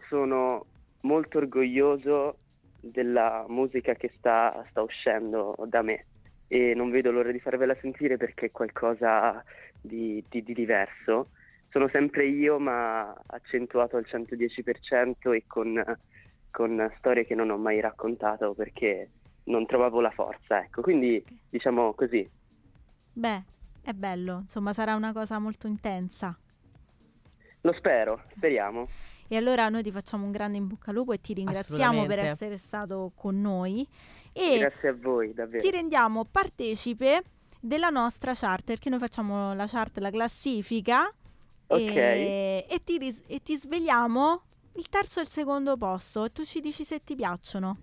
sono 0.08 0.66
molto 1.02 1.38
orgoglioso 1.38 2.38
della 2.80 3.46
musica 3.48 3.94
che 3.96 4.14
sta, 4.18 4.66
sta 4.70 4.82
uscendo 4.82 5.56
da 5.68 5.82
me 5.82 6.06
e 6.54 6.76
non 6.76 6.92
vedo 6.92 7.10
l'ora 7.10 7.32
di 7.32 7.40
farvela 7.40 7.76
sentire 7.82 8.16
perché 8.16 8.46
è 8.46 8.52
qualcosa 8.52 9.44
di, 9.82 10.24
di- 10.30 10.44
di 10.44 10.54
diverso. 10.54 11.30
Sono 11.70 11.90
sempre 11.90 12.28
io, 12.28 12.60
ma 12.60 13.12
accentuato 13.26 13.98
al 13.98 14.06
110% 14.08 15.34
e 15.34 15.46
con, 15.48 15.84
con 16.52 16.94
storie 17.00 17.26
che 17.26 17.34
non 17.34 17.50
ho 17.50 17.58
mai 17.58 17.80
raccontato 17.80 18.54
perché 18.54 19.10
non 19.46 19.66
trovavo 19.66 20.00
la 20.00 20.12
forza. 20.12 20.60
Ecco, 20.60 20.84
quindi 20.84 21.24
diciamo 21.50 21.96
così. 21.96 22.30
Beh, 23.14 23.44
è 23.82 23.94
bello, 23.94 24.42
insomma, 24.42 24.74
sarà 24.74 24.94
una 24.94 25.12
cosa 25.12 25.40
molto 25.40 25.66
intensa. 25.66 26.38
Lo 27.62 27.74
spero, 27.74 28.26
speriamo. 28.36 28.88
E 29.28 29.38
allora 29.38 29.70
noi 29.70 29.82
ti 29.82 29.92
facciamo 29.92 30.26
un 30.26 30.32
grande 30.32 30.58
in 30.58 30.68
bocca 30.68 30.92
al 30.92 30.98
lupo 30.98 31.14
e 31.14 31.20
ti 31.20 31.34
ringraziamo 31.34 32.06
per 32.06 32.20
essere 32.20 32.58
stato 32.58 33.12
con 33.16 33.42
noi 33.42 33.88
e 34.34 34.58
Grazie 34.60 34.90
a 34.90 34.94
voi, 34.94 35.34
davvero. 35.34 35.62
ti 35.64 35.72
rendiamo 35.72 36.26
partecipe 36.26 37.24
della 37.60 37.90
nostra 37.90 38.34
chart, 38.34 38.66
perché 38.66 38.90
noi 38.90 39.00
facciamo 39.00 39.54
la 39.54 39.68
chart, 39.68 39.98
la 40.00 40.10
classifica 40.10 41.06
Ok. 41.68 41.80
e, 41.80 42.66
e 42.70 42.84
ti, 42.84 42.98
ris- 42.98 43.22
e 43.28 43.42
ti 43.42 43.56
svegliamo 43.56 44.42
il 44.74 44.90
terzo 44.90 45.20
e 45.20 45.24
il 45.24 45.30
secondo 45.30 45.78
posto 45.78 46.26
e 46.26 46.32
tu 46.32 46.44
ci 46.44 46.60
dici 46.60 46.84
se 46.84 47.04
ti 47.04 47.16
piacciono. 47.16 47.78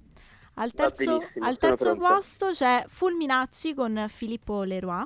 Al 0.55 0.73
terzo, 0.73 1.23
al 1.39 1.57
terzo 1.57 1.95
posto 1.95 2.49
c'è 2.51 2.85
Fulminacci 2.89 3.73
con 3.73 4.05
Filippo 4.09 4.63
Leroy. 4.65 5.05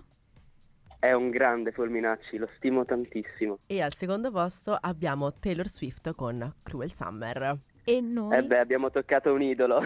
È 0.99 1.13
un 1.13 1.29
grande 1.31 1.71
Fulminacci, 1.71 2.39
lo 2.39 2.49
stimo 2.57 2.85
tantissimo. 2.87 3.59
E 3.67 3.83
al 3.83 3.95
secondo 3.95 4.31
posto 4.31 4.77
abbiamo 4.81 5.33
Taylor 5.35 5.69
Swift 5.69 6.15
con 6.15 6.53
Cruel 6.63 6.93
Summer. 6.93 7.59
E 7.85 8.01
noi, 8.01 8.37
Eh 8.37 8.43
beh, 8.43 8.59
abbiamo 8.59 8.91
toccato 8.91 9.33
un 9.33 9.43
idolo. 9.43 9.83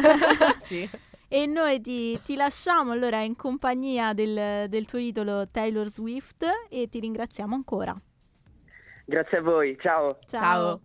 sì. 0.60 0.88
e 1.28 1.46
noi 1.46 1.80
ti, 1.80 2.18
ti 2.22 2.36
lasciamo 2.36 2.92
allora 2.92 3.22
in 3.22 3.36
compagnia 3.36 4.14
del, 4.14 4.68
del 4.68 4.86
tuo 4.86 4.98
idolo 4.98 5.48
Taylor 5.50 5.88
Swift 5.88 6.44
e 6.68 6.88
ti 6.88 7.00
ringraziamo 7.00 7.54
ancora. 7.54 7.94
Grazie 9.04 9.38
a 9.38 9.42
voi, 9.42 9.76
ciao. 9.80 10.18
Ciao. 10.26 10.76
Steal 10.76 10.80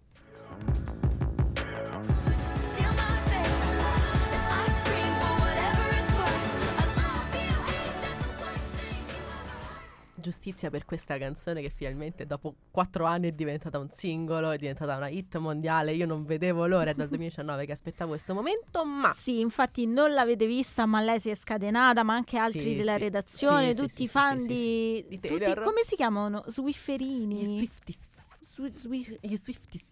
giustizia 10.20 10.70
per 10.70 10.86
questa 10.86 11.18
canzone 11.18 11.62
che 11.62 11.70
finalmente 11.70 12.26
dopo 12.26 12.56
quattro 12.72 13.06
anni 13.06 13.30
è 13.30 13.32
diventata 13.32 13.78
un 13.80 13.90
singolo, 13.92 14.52
è 14.52 14.58
diventata 14.58 14.96
una 14.96 15.08
hit 15.10 15.38
mondiale. 15.38 15.94
Io 15.94 16.06
non 16.06 16.26
vedevo 16.26 16.66
l'ora 16.66 16.94
dal 16.94 17.08
2019 17.08 17.66
che 17.66 17.72
aspettavo 17.72 18.10
questo 18.12 18.34
momento, 18.34 18.86
ma 18.86 19.14
Sì, 19.16 19.40
infatti 19.40 19.86
non 19.86 20.14
l'avete 20.14 20.46
vista, 20.46 20.86
ma 20.86 21.02
lei 21.02 21.20
si 21.20 21.30
è 21.30 21.36
scatenata, 21.36 22.04
ma 22.04 22.14
anche 22.14 22.38
altri 22.38 22.60
Sì, 22.72 22.76
della 22.76 22.94
sì. 22.96 23.00
redazione, 23.00 23.74
Sì, 23.74 23.82
tutti 23.82 24.04
i 24.04 24.08
fan 24.08 24.46
di... 24.46 25.06
Di 25.08 25.20
tutti- 25.20 25.54
come 25.56 25.82
si 25.86 25.96
chiamano? 25.96 26.44
Swifferini? 26.48 27.36
gli 27.36 27.56
Swifties, 27.56 27.98
Swi- 28.42 28.74
Swi- 28.76 29.18
gli 29.22 29.36
Swifties. 29.36 29.84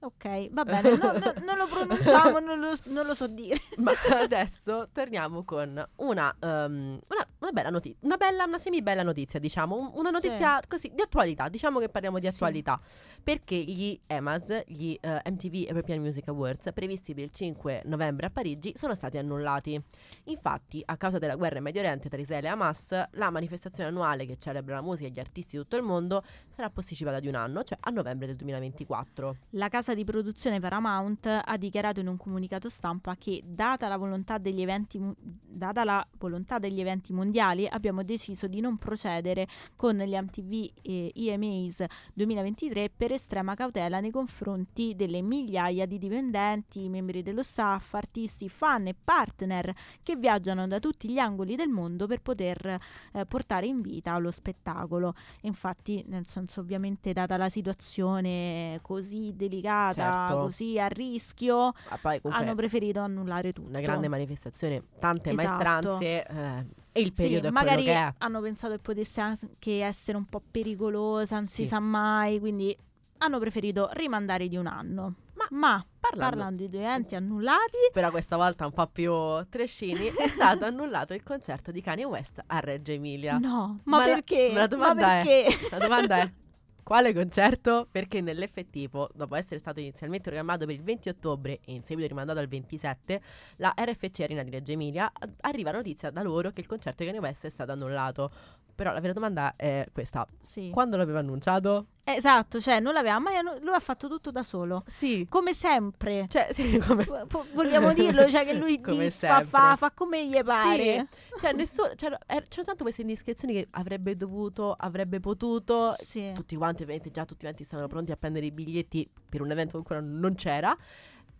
ok, 0.00 0.50
va 0.50 0.64
bene, 0.64 0.96
no- 0.96 1.12
no- 1.12 1.34
non 1.44 1.56
lo 1.58 1.66
pronunciamo, 1.66 2.38
non 2.38 2.58
lo, 2.60 2.74
non 2.84 3.06
lo 3.06 3.14
so 3.14 3.26
dire. 3.26 3.60
Ma 3.78 3.92
adesso 4.18 4.88
torniamo 4.92 5.44
con 5.44 5.86
una, 5.96 6.34
ehm, 6.40 6.98
una, 7.08 7.26
una 7.40 7.50
bella 7.52 7.70
notizia, 7.70 7.98
una 8.02 8.16
bella, 8.16 8.44
una 8.44 8.58
semi 8.58 8.82
bella 8.82 9.02
notizia, 9.02 9.38
diciamo, 9.40 9.76
un- 9.76 9.90
una 9.94 10.10
notizia 10.10 10.60
così 10.68 10.90
di 10.94 11.00
attualità, 11.02 11.48
diciamo 11.48 11.78
che 11.78 11.88
parliamo 11.88 12.18
di 12.18 12.26
Sì. 12.26 12.32
attualità, 12.34 12.80
perché 13.22 13.56
gli 13.56 13.98
EMAS, 14.06 14.64
gli 14.66 14.96
eh, 15.00 15.20
MTV 15.30 15.64
European 15.68 16.00
Music 16.00 16.28
Awards, 16.28 16.70
previsti 16.74 17.14
per 17.14 17.24
il 17.24 17.30
5 17.30 17.82
novembre 17.86 18.26
a 18.26 18.30
Parigi, 18.30 18.72
sono 18.76 18.94
stati 18.94 19.16
annullati. 19.18 19.80
Infatti, 20.24 20.82
a 20.84 20.96
causa 20.96 21.18
della 21.18 21.36
guerra 21.36 21.58
in 21.58 21.64
Medio 21.64 21.80
Oriente 21.80 22.08
tra 22.08 22.20
Israele 22.20 22.48
e 22.48 22.50
Hamas, 22.50 23.08
la 23.12 23.30
manifestazione 23.30 23.88
annuale 23.88 24.26
che 24.26 24.36
celebra 24.38 24.74
la 24.76 24.82
musica 24.82 25.08
e 25.08 25.12
gli 25.12 25.18
artisti 25.20 25.56
di 25.56 25.62
tutto 25.62 25.76
il 25.76 25.82
mondo 25.82 26.22
sarà 26.54 26.68
posticipata 26.70 27.20
di 27.20 27.28
un 27.28 27.34
anno, 27.36 27.62
cioè 27.62 27.78
a 27.80 27.90
novembre 27.90 28.26
del 28.26 28.36
2024. 28.36 29.36
La 29.50 29.68
casa 29.68 29.94
di 29.94 30.04
produzione 30.04 30.60
Paramount 30.60 31.26
ha 31.44 31.56
dichiarato 31.56 32.00
in 32.00 32.08
un 32.08 32.16
comunicato 32.18 32.68
stampa 32.68 33.16
che, 33.16 33.42
data 33.44 33.88
la 33.88 33.96
volontà 33.96 34.36
degli 34.38 34.60
eventi, 34.60 34.98
mo- 34.98 35.14
data 35.18 35.84
la 35.84 36.06
volontà 36.18 36.58
degli 36.58 36.80
eventi 36.80 37.12
mondiali, 37.12 37.28
abbiamo 37.70 38.02
deciso 38.02 38.46
di 38.46 38.60
non 38.60 38.76
procedere 38.78 39.46
con 39.76 39.96
gli 39.98 40.14
MTV 40.16 40.70
e 40.82 41.12
EMAs 41.14 41.84
2023 42.14 42.90
per 42.96 43.12
estrema 43.12 43.54
cautela 43.54 44.00
nei 44.00 44.10
confronti 44.10 44.94
delle 44.96 45.22
migliaia 45.22 45.86
di 45.86 45.98
dipendenti, 45.98 46.88
membri 46.88 47.22
dello 47.22 47.42
staff, 47.42 47.94
artisti, 47.94 48.48
fan 48.48 48.86
e 48.88 48.94
partner 49.02 49.72
che 50.02 50.16
viaggiano 50.16 50.66
da 50.66 50.78
tutti 50.78 51.08
gli 51.08 51.18
angoli 51.18 51.56
del 51.56 51.68
mondo 51.68 52.06
per 52.06 52.20
poter 52.20 52.78
eh, 53.12 53.26
portare 53.26 53.66
in 53.66 53.80
vita 53.80 54.16
lo 54.18 54.30
spettacolo. 54.30 55.14
E 55.40 55.46
infatti, 55.48 56.04
nel 56.08 56.26
senso, 56.26 56.60
ovviamente, 56.60 57.12
data 57.12 57.36
la 57.36 57.48
situazione 57.48 58.78
così 58.82 59.32
delicata, 59.34 60.26
Certo. 60.26 60.42
così 60.42 60.78
a 60.78 60.86
rischio, 60.88 61.72
poi 62.00 62.20
comunque 62.20 62.44
hanno 62.44 62.54
preferito 62.54 63.00
annullare 63.00 63.52
tutto. 63.52 63.68
una 63.68 63.80
grande 63.80 64.08
manifestazione, 64.08 64.82
tante 64.98 65.30
Esatto. 65.30 65.48
maestranze 65.48 66.26
eh, 66.26 66.66
e 66.92 67.00
il 67.00 67.12
Sì, 67.14 67.22
periodo 67.22 67.48
è 67.48 67.50
magari 67.50 67.82
quello 67.84 67.98
che 67.98 68.04
è. 68.06 68.14
hanno 68.18 68.40
pensato 68.40 68.74
che 68.74 68.80
potesse 68.80 69.20
anche 69.20 69.82
essere 69.82 70.16
un 70.16 70.26
po' 70.26 70.42
pericolosa, 70.50 71.36
non 71.36 71.46
si 71.46 71.62
Sì. 71.62 71.66
sa 71.66 71.78
mai, 71.80 72.38
quindi 72.40 72.76
hanno 73.18 73.38
preferito 73.38 73.88
rimandare 73.92 74.48
di 74.48 74.56
un 74.56 74.66
anno. 74.66 75.14
Ma, 75.52 75.82
parlando- 75.98 76.36
parlando 76.36 76.66
di 76.66 76.76
eventi 76.76 77.14
annullati, 77.14 77.76
Però 77.92 78.10
questa 78.10 78.36
volta 78.36 78.66
un 78.66 78.72
po' 78.72 78.86
più 78.88 79.12
trescini 79.48 80.06
è 80.06 80.28
stato 80.28 80.64
annullato 80.66 81.14
il 81.14 81.22
concerto 81.22 81.70
di 81.72 81.80
Kanye 81.80 82.04
West 82.04 82.42
a 82.46 82.60
Reggio 82.60 82.92
Emilia. 82.92 83.38
no, 83.38 83.80
ma, 83.84 83.96
Ma 83.98 84.06
la- 84.06 84.12
perché? 84.14 84.52
la 84.52 84.66
domanda 84.66 85.06
ma 85.06 85.20
è- 85.20 85.24
perché? 85.24 85.68
La 85.70 85.78
domanda 85.78 86.16
è 86.18 86.30
quale 86.90 87.14
concerto? 87.14 87.86
Perché 87.88 88.20
nell'effettivo, 88.20 89.08
dopo 89.14 89.36
essere 89.36 89.60
stato 89.60 89.78
inizialmente 89.78 90.24
programmato 90.24 90.66
per 90.66 90.74
il 90.74 90.82
20 90.82 91.08
ottobre 91.08 91.60
e 91.64 91.72
in 91.72 91.84
seguito 91.84 92.08
rimandato 92.08 92.40
al 92.40 92.48
27, 92.48 93.20
la 93.58 93.72
RFC 93.76 94.18
Arena 94.22 94.42
di 94.42 94.50
Reggio 94.50 94.72
Emilia 94.72 95.08
arriva 95.42 95.70
notizia 95.70 96.10
da 96.10 96.20
loro 96.24 96.50
che 96.50 96.62
il 96.62 96.66
concerto 96.66 97.04
di 97.04 97.10
Kanye 97.10 97.24
West 97.24 97.46
è 97.46 97.48
stato 97.48 97.70
annullato. 97.70 98.32
Però 98.74 98.92
la 98.92 99.00
vera 99.00 99.12
domanda 99.12 99.54
è 99.56 99.86
questa: 99.92 100.26
Sì. 100.40 100.70
quando 100.72 100.96
l'aveva 100.96 101.18
annunciato? 101.20 101.86
Esatto, 102.02 102.60
cioè 102.60 102.80
non 102.80 102.94
l'aveva 102.94 103.18
mai 103.18 103.34
lui 103.60 103.74
ha 103.74 103.78
fatto 103.78 104.08
tutto 104.08 104.30
da 104.30 104.42
solo, 104.42 104.84
Sì. 104.88 105.26
come 105.28 105.52
sempre. 105.52 106.24
Cioè, 106.28 106.48
sì, 106.50 106.78
come 106.80 107.04
po- 107.04 107.44
vogliamo 107.52 107.92
dirlo, 107.92 108.28
cioè 108.30 108.44
che 108.46 108.54
lui 108.54 108.80
Come 108.82 109.04
dis- 109.04 109.18
fa, 109.44 109.76
fa, 109.76 109.92
come 109.94 110.26
gli 110.26 110.42
pare. 110.42 111.08
Cioè, 111.40 111.52
nessuno, 111.52 111.90
c'era- 111.94 112.18
er- 112.26 112.48
c'erano 112.48 112.64
tanto 112.68 112.82
queste 112.84 113.02
indiscrezioni 113.02 113.52
che 113.52 113.68
avrebbe 113.72 114.16
dovuto, 114.16 114.74
avrebbe 114.76 115.20
potuto. 115.20 115.94
Sì. 115.98 116.32
Tutti 116.34 116.56
quanti, 116.56 116.79
ovviamente, 116.82 117.10
già 117.10 117.24
tutti 117.24 117.44
quanti 117.44 117.64
stavano 117.64 117.88
pronti 117.88 118.12
a 118.12 118.16
prendere 118.16 118.46
i 118.46 118.52
biglietti 118.52 119.08
per 119.28 119.40
un 119.42 119.50
evento 119.50 119.72
che 119.72 119.76
ancora 119.78 120.00
non 120.00 120.34
c'era. 120.34 120.76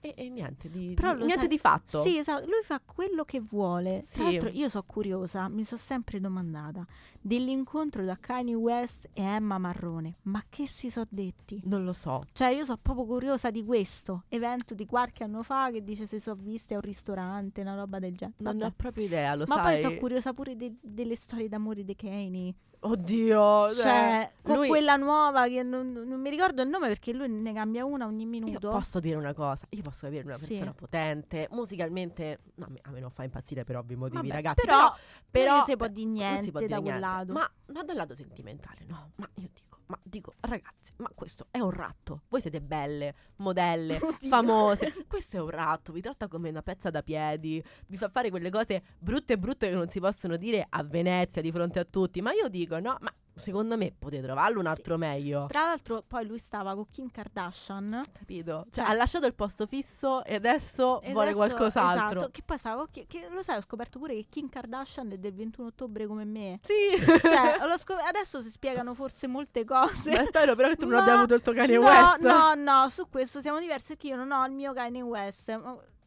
E, 0.02 0.14
e 0.16 0.30
niente, 0.30 0.70
di, 0.70 0.94
Però 0.94 1.12
di- 1.12 1.18
niente 1.24 1.40
sai- 1.40 1.48
di 1.48 1.58
fatto. 1.58 2.00
Sì, 2.00 2.16
esatto, 2.16 2.46
lui 2.46 2.62
fa 2.62 2.80
quello 2.82 3.22
che 3.24 3.38
vuole. 3.40 3.98
Tra 4.00 4.06
Sì. 4.06 4.22
l'altro 4.22 4.48
io 4.48 4.68
sono 4.70 4.84
curiosa, 4.86 5.46
mi 5.50 5.62
sono 5.62 5.78
sempre 5.78 6.20
domandata 6.20 6.86
dell'incontro 7.20 8.02
da 8.04 8.16
Kanye 8.18 8.54
West 8.54 9.08
e 9.12 9.22
Emma 9.22 9.58
Marrone, 9.58 10.16
ma 10.22 10.42
che 10.48 10.66
si 10.66 10.88
sono 10.90 11.06
detti? 11.10 11.60
Non 11.64 11.84
lo 11.84 11.92
so. 11.92 12.24
Cioè 12.32 12.48
io 12.48 12.64
sono 12.64 12.78
proprio 12.80 13.04
curiosa 13.04 13.50
di 13.50 13.62
questo 13.62 14.24
evento 14.28 14.72
di 14.72 14.86
qualche 14.86 15.22
anno 15.24 15.42
fa 15.42 15.70
che 15.70 15.84
dice 15.84 16.06
se 16.06 16.18
sono 16.18 16.40
viste 16.40 16.72
a 16.72 16.76
un 16.78 16.82
ristorante, 16.82 17.60
una 17.60 17.74
roba 17.74 17.98
del 17.98 18.16
genere. 18.16 18.38
Non 18.38 18.54
ne 18.54 18.60
Vabbè. 18.60 18.72
ho 18.72 18.74
proprio 18.76 19.04
idea, 19.04 19.34
lo 19.34 19.44
Ma 19.48 19.56
sai. 19.56 19.62
poi 19.64 19.78
sono 19.82 19.96
curiosa 19.98 20.32
pure 20.32 20.56
de- 20.56 20.76
delle 20.80 21.14
storie 21.14 21.46
d'amore 21.48 21.84
di 21.84 21.94
Kanye. 21.94 22.54
Oddio. 22.82 23.74
Cioè, 23.74 24.32
con 24.42 24.56
lui- 24.56 24.68
quella 24.68 24.96
nuova 24.96 25.46
che 25.48 25.62
non, 25.62 25.92
non 25.92 26.18
mi 26.20 26.30
ricordo 26.30 26.62
il 26.62 26.68
nome 26.68 26.88
perché 26.88 27.12
lui 27.12 27.28
ne 27.28 27.52
cambia 27.52 27.84
una 27.84 28.06
ogni 28.06 28.22
Io 28.22 28.28
minuto. 28.28 28.70
posso 28.70 29.00
dire 29.00 29.16
una 29.16 29.34
cosa, 29.34 29.66
io 29.68 29.82
posso 29.82 30.06
capire 30.06 30.24
una 30.24 30.36
Sì. 30.36 30.48
persona 30.48 30.72
potente, 30.72 31.46
musicalmente, 31.50 32.38
no, 32.54 32.68
a 32.82 32.90
me, 32.90 33.00
non 33.00 33.10
fa 33.10 33.24
impazzire 33.24 33.64
per 33.64 33.76
ovvi 33.76 33.96
motivi, 33.96 34.22
Vabbè, 34.28 34.32
ragazzi, 34.32 34.64
però, 34.66 34.78
però, 34.78 34.94
però 35.30 35.56
non 35.56 35.64
si 35.64 35.76
può 35.76 35.86
eh, 35.86 35.90
dire 35.90 36.06
non 36.06 36.14
si 36.16 36.22
niente 36.22 36.50
può 36.50 36.60
da 36.60 36.66
dire 36.66 36.80
quel 36.80 36.94
niente. 36.94 37.06
lato. 37.16 37.32
Ma, 37.32 37.50
ma 37.74 37.82
dal 37.84 37.96
lato 37.96 38.14
sentimentale, 38.14 38.78
no, 38.86 39.10
ma 39.16 39.28
io 39.34 39.48
dico, 39.52 39.78
ma 39.86 39.98
dico, 40.02 40.32
ragazzi, 40.40 40.89
ma 41.00 41.10
questo 41.14 41.46
è 41.50 41.58
un 41.58 41.70
ratto, 41.70 42.22
voi 42.28 42.40
siete 42.40 42.60
belle, 42.60 43.14
modelle, 43.36 43.98
Oddio. 44.00 44.28
famose, 44.28 44.94
questo 45.06 45.36
è 45.36 45.40
un 45.40 45.50
ratto, 45.50 45.92
vi 45.92 46.00
tratta 46.00 46.28
come 46.28 46.48
una 46.48 46.62
pezza 46.62 46.90
da 46.90 47.02
piedi, 47.02 47.62
vi 47.86 47.96
fa 47.96 48.08
fare 48.08 48.30
quelle 48.30 48.50
cose 48.50 48.82
brutte 48.98 49.34
e 49.34 49.38
brutte 49.38 49.68
che 49.68 49.74
non 49.74 49.88
si 49.88 50.00
possono 50.00 50.36
dire 50.36 50.66
a 50.68 50.82
Venezia 50.82 51.42
di 51.42 51.50
fronte 51.50 51.78
a 51.78 51.84
tutti, 51.84 52.20
ma 52.20 52.32
io 52.32 52.48
dico, 52.48 52.78
no, 52.78 52.96
ma 53.00 53.12
secondo 53.34 53.76
me 53.76 53.92
potete 53.98 54.22
trovarlo 54.22 54.58
un 54.58 54.64
Sì. 54.64 54.70
altro 54.70 54.96
meglio. 54.98 55.46
Tra 55.48 55.62
l'altro, 55.64 56.02
poi 56.06 56.26
lui 56.26 56.38
stava 56.38 56.74
con 56.74 56.86
Kim 56.90 57.10
Kardashian. 57.10 58.02
Capito? 58.12 58.66
Cioè, 58.70 58.84
Cioè- 58.84 58.92
ha 58.92 58.96
lasciato 58.96 59.26
il 59.26 59.34
posto 59.34 59.66
fisso 59.66 60.24
e 60.24 60.34
adesso 60.34 61.00
E 61.02 61.12
vuole 61.12 61.30
adesso- 61.30 61.46
qualcos'altro. 61.46 62.06
Esatto, 62.18 62.30
che 62.30 62.42
poi 62.44 62.58
stavo. 62.58 62.86
Che, 62.90 63.06
che- 63.08 63.28
lo 63.30 63.42
sai, 63.42 63.56
ho 63.56 63.62
scoperto 63.62 63.98
pure 63.98 64.14
che 64.14 64.26
Kim 64.28 64.48
Kardashian 64.48 65.10
è 65.12 65.18
del 65.18 65.32
21 65.34 65.68
ottobre 65.68 66.06
come 66.06 66.24
me. 66.24 66.60
Sì. 66.64 66.74
Cioè, 67.04 67.58
scop- 67.78 68.00
adesso 68.06 68.40
si 68.42 68.50
spiegano 68.50 68.94
forse 68.94 69.26
molte 69.26 69.64
cose. 69.64 70.10
Ma 70.12 70.24
spero 70.26 70.54
però 70.54 70.68
che 70.68 70.76
tu 70.76 70.86
non 70.86 71.00
abbia 71.00 71.14
avuto 71.14 71.34
il 71.34 71.42
tuo 71.42 71.52
Kanye 71.52 71.76
no, 71.78 71.84
West. 71.84 72.20
No, 72.20 72.54
no, 72.54 72.88
su 72.88 73.08
questo 73.08 73.40
siamo 73.40 73.58
diversi 73.58 73.88
perché 73.94 74.08
io 74.08 74.16
non 74.16 74.30
ho 74.32 74.44
il 74.46 74.52
mio 74.52 74.72
Kanye 74.72 75.02
West. 75.02 75.58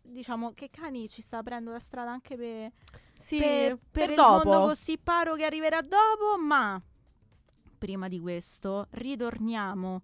Diciamo 0.05 0.51
che 0.53 0.69
Kanye 0.69 1.07
ci 1.07 1.21
sta 1.21 1.37
aprendo 1.37 1.71
la 1.71 1.79
strada 1.79 2.11
anche 2.11 2.35
per, 2.35 2.71
Sì, 3.17 3.37
per, 3.37 3.77
per 3.89 4.09
il 4.11 4.15
dopo. 4.15 4.49
mondo 4.49 4.67
così 4.67 4.97
paro 4.97 5.35
che 5.35 5.45
arriverà 5.45 5.81
dopo, 5.81 6.37
ma 6.39 6.79
prima 7.83 8.07
di 8.07 8.17
questo 8.21 8.87
ritorniamo 8.91 10.01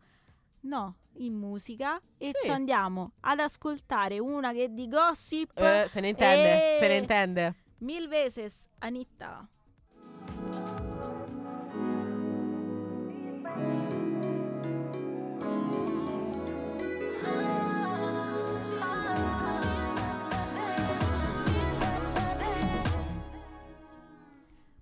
no, 0.64 0.96
in 1.20 1.34
musica 1.34 1.98
e 2.18 2.32
Sì. 2.34 2.48
ci 2.48 2.52
andiamo 2.52 3.14
ad 3.22 3.40
ascoltare 3.40 4.20
una 4.20 4.52
che 4.52 4.68
di 4.74 4.90
gossip 4.90 5.58
Eh, 5.58 5.86
se 5.88 6.02
ne 6.02 6.10
intende, 6.10 6.76
Eh. 6.76 6.80
se 6.80 6.88
ne 6.90 6.98
intende. 6.98 7.56
mil 7.78 8.10
veces 8.10 8.68
Anita. 8.80 9.48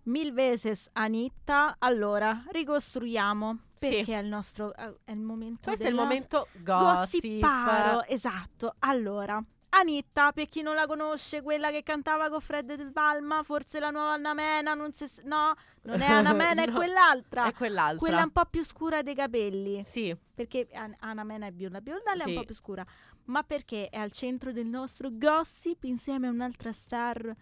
Mil 0.08 0.32
veces 0.34 0.89
Anita. 0.93 1.76
Allora, 1.80 2.43
ricostruiamo 2.52 3.58
Sì. 3.78 3.89
perché 3.89 4.15
è 4.17 4.22
il 4.22 4.28
nostro 4.28 4.74
è 4.74 5.12
il 5.12 5.17
momento 5.20 5.60
Questo 5.70 5.84
è 5.86 5.89
il 5.89 5.96
momento 5.96 6.48
gossip. 6.63 7.22
Gossiparo, 7.22 8.04
esatto. 8.06 8.76
Allora, 8.80 9.43
Anitta, 9.70 10.32
per 10.32 10.48
chi 10.48 10.62
non 10.62 10.76
la 10.76 10.88
conosce, 10.88 11.41
quella 11.41 11.70
che 11.72 11.84
cantava 11.84 12.30
con 12.30 12.39
Fred 12.39 12.74
del 12.74 12.91
Palma, 12.93 13.43
forse 13.43 13.80
la 13.80 13.89
nuova 13.89 14.13
Anna 14.13 14.34
Mena, 14.34 14.74
non 14.74 14.93
si 14.93 15.06
no, 15.26 15.54
non 15.84 16.02
è 16.02 16.06
Anna 16.10 16.32
Mena, 16.34 16.63
è 16.63 16.67
No, 16.67 16.76
quell'altra. 16.78 17.46
È 17.46 17.54
quell'altra. 17.54 17.98
Quella 18.00 18.24
un 18.24 18.32
po' 18.32 18.46
più 18.46 18.63
scura 18.63 19.02
dei 19.04 19.13
capelli. 19.13 19.84
Sì, 19.84 20.15
Perché 20.34 20.67
An- 20.74 20.96
Anna 21.00 21.24
Mena 21.24 21.48
è 21.48 21.52
bionda, 21.52 21.82
bionda 21.82 22.13
lei 22.13 22.22
è 22.22 22.24
Sì. 22.24 22.30
un 22.30 22.36
po' 22.39 22.46
più 22.46 22.56
scura. 22.56 22.86
Ma 23.26 23.43
perché 23.43 23.89
è 23.89 23.98
al 23.98 24.12
centro 24.13 24.54
del 24.54 24.67
nostro 24.67 25.10
gossip 25.12 25.84
insieme 25.84 26.28
a 26.28 26.32
un'altra 26.32 26.72
star 26.72 27.36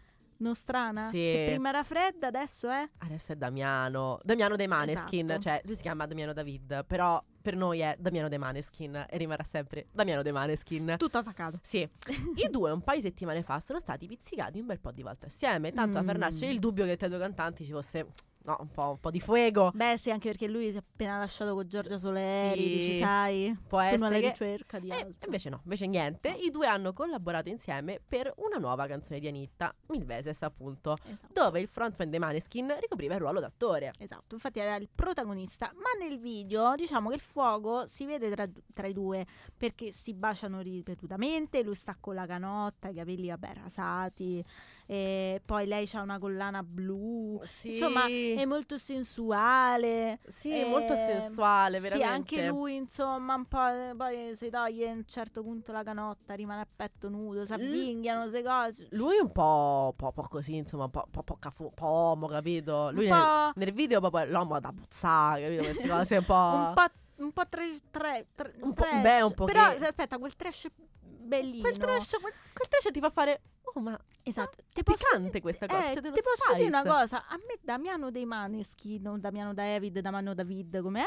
nostrana? 0.47 1.07
Sì. 1.09 1.17
Se 1.17 1.45
prima 1.49 1.69
era 1.69 1.83
Fred, 1.83 2.23
adesso 2.23 2.69
è... 2.69 2.87
adesso 2.99 3.31
è 3.33 3.35
Damiano. 3.35 4.19
Damiano 4.23 4.55
dei 4.55 4.67
Maneskin, 4.67 5.25
Esatto. 5.25 5.41
cioè 5.41 5.61
lui 5.65 5.75
si 5.75 5.81
chiama 5.81 6.05
Damiano 6.05 6.33
David, 6.33 6.85
però 6.85 7.21
per 7.41 7.55
noi 7.55 7.79
è 7.79 7.95
Damiano 7.99 8.27
dei 8.29 8.37
Maneskin 8.37 9.05
e 9.09 9.17
rimarrà 9.17 9.43
sempre 9.43 9.87
Damiano 9.91 10.21
dei 10.21 10.31
Maneskin. 10.31 10.95
Tutto 10.97 11.17
attaccato. 11.17 11.59
Sì, 11.61 11.79
i 12.35 12.49
due 12.49 12.71
un 12.71 12.81
paio 12.81 12.99
di 13.01 13.07
settimane 13.07 13.43
fa 13.43 13.59
sono 13.59 13.79
stati 13.79 14.07
pizzicati 14.07 14.59
un 14.59 14.65
bel 14.67 14.79
po' 14.79 14.91
di 14.91 15.01
volte 15.03 15.25
assieme, 15.27 15.71
tanto 15.71 15.97
Mm. 15.97 16.01
a 16.01 16.03
far 16.05 16.17
nascere 16.17 16.51
il 16.51 16.59
dubbio 16.59 16.85
che 16.85 16.97
tra 16.97 17.07
i 17.07 17.09
due 17.09 17.19
cantanti 17.19 17.63
ci 17.65 17.71
fosse 17.71 18.07
no, 18.45 18.57
un 18.59 18.69
po', 18.71 18.89
un 18.91 18.99
po' 18.99 19.11
di 19.11 19.19
fuego. 19.19 19.71
Beh, 19.73 19.97
sì, 19.97 20.11
anche 20.11 20.29
perché 20.29 20.47
lui 20.47 20.69
si 20.71 20.77
è 20.77 20.79
appena 20.79 21.17
lasciato 21.19 21.53
con 21.53 21.67
Giorgia 21.67 21.97
Soleri, 21.97 22.61
Sì. 22.63 22.69
dici, 22.69 22.97
sai, 22.99 23.57
Può 23.67 23.79
sono 23.79 23.91
essere 23.93 24.05
alla 24.07 24.19
che- 24.19 24.29
ricerca 24.29 24.79
di 24.79 24.89
E 24.89 24.93
altro. 24.93 25.25
invece 25.25 25.49
no, 25.49 25.61
invece 25.63 25.87
niente. 25.87 26.29
I 26.29 26.49
due 26.51 26.67
hanno 26.67 26.93
collaborato 26.93 27.49
insieme 27.49 27.99
per 28.07 28.31
una 28.37 28.57
nuova 28.57 28.85
canzone 28.87 29.19
di 29.19 29.27
Anitta, 29.27 29.73
Milveses 29.87 30.41
appunto, 30.43 30.95
Esatto. 31.03 31.33
dove 31.33 31.59
il 31.59 31.67
frontman 31.67 32.09
dei 32.09 32.19
Maneskin 32.19 32.75
ricopriva 32.79 33.15
il 33.15 33.19
ruolo 33.19 33.39
d'attore. 33.39 33.91
Esatto, 33.97 34.35
infatti 34.35 34.59
era 34.59 34.75
il 34.75 34.89
protagonista, 34.93 35.71
ma 35.75 35.89
nel 36.05 36.19
video 36.19 36.75
diciamo 36.75 37.09
che 37.09 37.15
il 37.15 37.21
fuoco 37.21 37.85
si 37.87 38.05
vede 38.05 38.29
tra, 38.29 38.47
tra 38.73 38.87
i 38.87 38.93
due 38.93 39.25
perché 39.57 39.91
si 39.91 40.13
baciano 40.13 40.61
ripetutamente, 40.61 41.63
lui 41.63 41.75
sta 41.75 41.95
con 41.99 42.15
la 42.15 42.25
canotta, 42.25 42.89
i 42.89 42.93
capelli 42.93 43.27
vabbè 43.27 43.53
rasati, 43.55 44.43
e 44.87 45.41
poi 45.43 45.65
lei 45.65 45.89
ha 45.93 46.01
una 46.01 46.19
collana 46.19 46.61
blu, 46.63 47.41
Sì, 47.43 47.71
insomma 47.71 48.05
è 48.05 48.45
molto 48.45 48.77
sensuale. 48.77 50.19
sì, 50.27 50.51
eh, 50.51 50.65
molto 50.65 50.95
sensuale, 50.95 51.79
veramente. 51.79 52.07
Sì, 52.27 52.35
anche 52.37 52.47
lui 52.47 52.75
insomma 52.75 53.33
un 53.35 53.45
po', 53.45 53.65
eh, 53.67 53.93
poi 53.97 54.35
si 54.35 54.49
toglie 54.49 54.89
a 54.89 54.93
un 54.93 55.05
certo 55.05 55.41
punto 55.41 55.71
la 55.71 55.81
canotta, 55.83 56.33
rimane 56.35 56.61
a 56.61 56.67
petto 56.75 57.09
nudo, 57.09 57.45
si 57.45 57.53
avvinghiano, 57.53 58.21
queste 58.29 58.43
cose. 58.43 58.87
Lui 58.91 59.17
un 59.19 59.31
po', 59.31 59.93
po', 59.97 60.11
po' 60.11 60.27
così, 60.29 60.55
insomma, 60.55 60.83
un 60.85 60.91
po', 60.91 61.07
po', 61.09 61.23
po', 61.23 61.37
cafu- 61.39 61.73
po' 61.73 61.85
uomo, 61.85 62.27
capito? 62.27 62.91
Lui 62.91 63.07
nel, 63.07 63.51
nel 63.55 63.71
video 63.73 63.99
proprio 63.99 64.25
l'uomo 64.25 64.59
da 64.59 64.71
puzzare, 64.71 65.41
capito? 65.43 65.63
Queste 65.63 65.87
cose 65.87 66.17
un 66.17 66.25
po'... 66.25 66.33
un 66.33 66.73
po', 66.75 66.85
un 67.23 67.31
po' 67.31 67.47
tre, 67.49 67.79
tre, 67.89 68.27
tre- 68.35 68.53
Un 68.61 68.73
po'- 68.73 68.83
trash. 68.83 69.01
beh, 69.01 69.21
un 69.21 69.33
po' 69.33 69.45
Però 69.45 69.73
che- 69.73 69.85
aspetta, 69.85 70.17
quel 70.19 70.35
trash 70.35 70.67
bellino. 70.99 71.61
Quel 71.61 71.77
trash, 71.77 72.09
quel, 72.21 72.33
quel 72.53 72.67
trash 72.67 72.91
ti 72.91 72.99
fa 72.99 73.09
fare... 73.09 73.41
Oh, 73.77 73.81
ma 73.81 73.99
Esatto. 74.23 74.63
è 74.73 74.83
piccante 74.83 75.19
dire- 75.23 75.41
questa 75.41 75.65
cosa, 75.67 75.91
Eh, 75.91 75.99
dello 75.99 76.13
ti 76.15 76.21
posso 76.21 76.53
dire 76.55 76.67
una 76.67 76.79
spice. 76.79 76.95
cosa? 76.95 77.27
A 77.27 77.35
me 77.35 77.57
Damiano 77.61 78.09
dei 78.09 78.25
Maneskin, 78.25 79.01
non 79.01 79.19
Damiano 79.19 79.53
David, 79.53 79.99
Damiano 79.99 80.33
David, 80.33 80.81
com'è? 80.81 81.03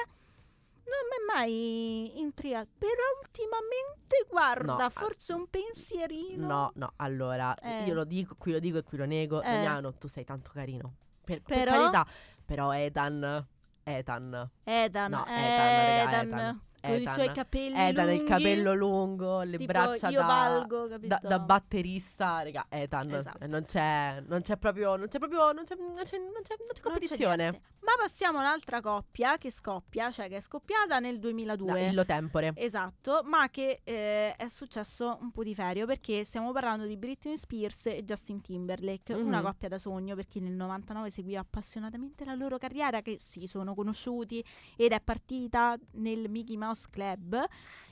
Non 0.89 1.05
mi 1.09 1.17
è 1.17 1.35
mai 1.35 2.19
intrigato. 2.21 2.69
Però 2.79 3.03
ultimamente, 3.23 4.27
guarda, 4.29 4.77
No, 4.77 4.91
forse 4.91 5.33
un 5.33 5.47
pensierino. 5.49 6.47
No, 6.47 6.71
no, 6.75 6.93
allora, 6.97 7.55
Eh. 7.59 7.85
io 7.85 7.95
lo 7.95 8.05
dico, 8.05 8.35
qui 8.39 8.53
lo 8.53 8.59
dico 8.59 8.79
e 8.79 8.83
qui 8.83 8.97
lo 8.99 9.05
nego. 9.07 9.41
Eh. 9.43 9.51
Damiano, 9.51 9.95
tu 9.95 10.07
sei 10.09 10.25
tanto 10.25 10.51
carino. 10.53 10.95
Per, 11.25 11.43
per 11.43 11.57
Però? 11.65 11.71
carità, 11.91 12.07
però 12.45 12.73
Ethan... 12.75 13.47
Ethan... 13.83 14.51
Edan, 14.65 15.11
No, 15.11 15.25
Edan, 15.27 15.39
Ethan, 15.39 16.05
raga, 16.05 16.21
Edan, 16.21 16.61
Ethan. 16.89 17.03
con 17.03 17.13
i 17.13 17.15
suoi 17.15 17.25
Ethan. 17.25 17.35
capelli 17.35 17.75
Ethan, 17.79 18.09
il 18.09 18.15
lunghi, 18.17 18.25
capello 18.29 18.75
lungo, 18.75 19.43
le 19.43 19.57
tipo 19.59 19.65
braccia 19.73 20.11
da... 20.11 20.23
valgo? 20.25 20.89
Da, 20.99 21.21
da 21.23 21.39
batterista, 21.39 22.43
raga, 22.43 22.67
Ethan, 22.69 23.15
Esatto. 23.15 23.45
eh, 23.45 23.47
non 23.47 23.65
c'è, 23.65 24.23
non 24.27 24.41
c'è 24.43 24.57
proprio, 24.57 24.97
non 24.97 25.09
c'è 25.09 25.19
proprio, 25.19 25.53
non 25.53 25.65
c'è, 25.65 25.75
non 25.77 25.89
c'è, 25.95 25.95
non 25.95 26.03
c'è, 26.05 26.19
non 26.19 26.43
c'è 26.43 26.55
Non 26.59 26.67
competizione. 26.83 27.37
niente. 27.37 27.61
Ma 27.81 27.93
passiamo 27.99 28.39
a 28.39 28.43
un'altra 28.43 28.81
coppia 28.83 29.39
che 29.39 29.51
scoppia, 29.51 30.11
cioè 30.11 30.29
che 30.29 30.37
è 30.37 30.41
scoppiata 30.41 30.99
nel 30.99 31.19
2002. 31.19 31.71
No, 31.71 31.79
illo 31.91 32.05
tempore. 32.05 32.53
Esatto, 32.55 33.23
ma 33.25 33.49
che 33.49 33.81
eh, 33.85 34.35
è 34.37 34.49
successo 34.49 35.17
un 35.23 35.31
po' 35.31 35.43
di 35.43 35.55
ferio 35.55 35.87
perché 35.87 36.23
stiamo 36.25 36.53
parlando 36.53 36.85
di 36.85 36.97
Britney 36.99 37.37
Spears 37.39 37.87
e 37.87 38.05
Justin 38.05 38.41
Timberlake, 38.43 39.15
Mhm. 39.15 39.27
una 39.27 39.41
coppia 39.41 39.69
da 39.69 39.79
sogno 39.79 40.15
per 40.15 40.27
chi 40.27 40.41
nel 40.41 40.53
99 40.53 41.11
seguiva 41.11 41.41
appassionatamente 41.41 42.25
la 42.27 42.35
loro 42.35 42.59
carriera 42.59 43.01
che 43.01 43.19
si 43.27 43.47
sono 43.47 43.75
conosciuti 43.75 44.45
ed 44.77 44.93
è 44.93 45.01
partita 45.01 45.77
nel 45.93 46.29
Mickey 46.29 46.57
Mouse 46.57 46.78
Club 46.87 47.45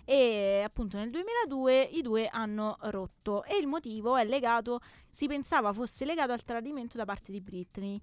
e 0.04 0.62
appunto 0.64 0.96
nel 0.96 1.10
2002 1.10 1.82
i 1.82 2.02
due 2.02 2.28
hanno 2.28 2.76
rotto 2.82 3.42
e 3.42 3.56
il 3.56 3.66
motivo 3.66 4.16
è 4.16 4.24
legato, 4.24 4.80
si 5.10 5.26
pensava 5.26 5.72
fosse 5.72 6.04
legato 6.04 6.30
al 6.32 6.44
tradimento 6.44 6.96
da 6.96 7.04
parte 7.04 7.32
di 7.32 7.40
Britney. 7.40 8.00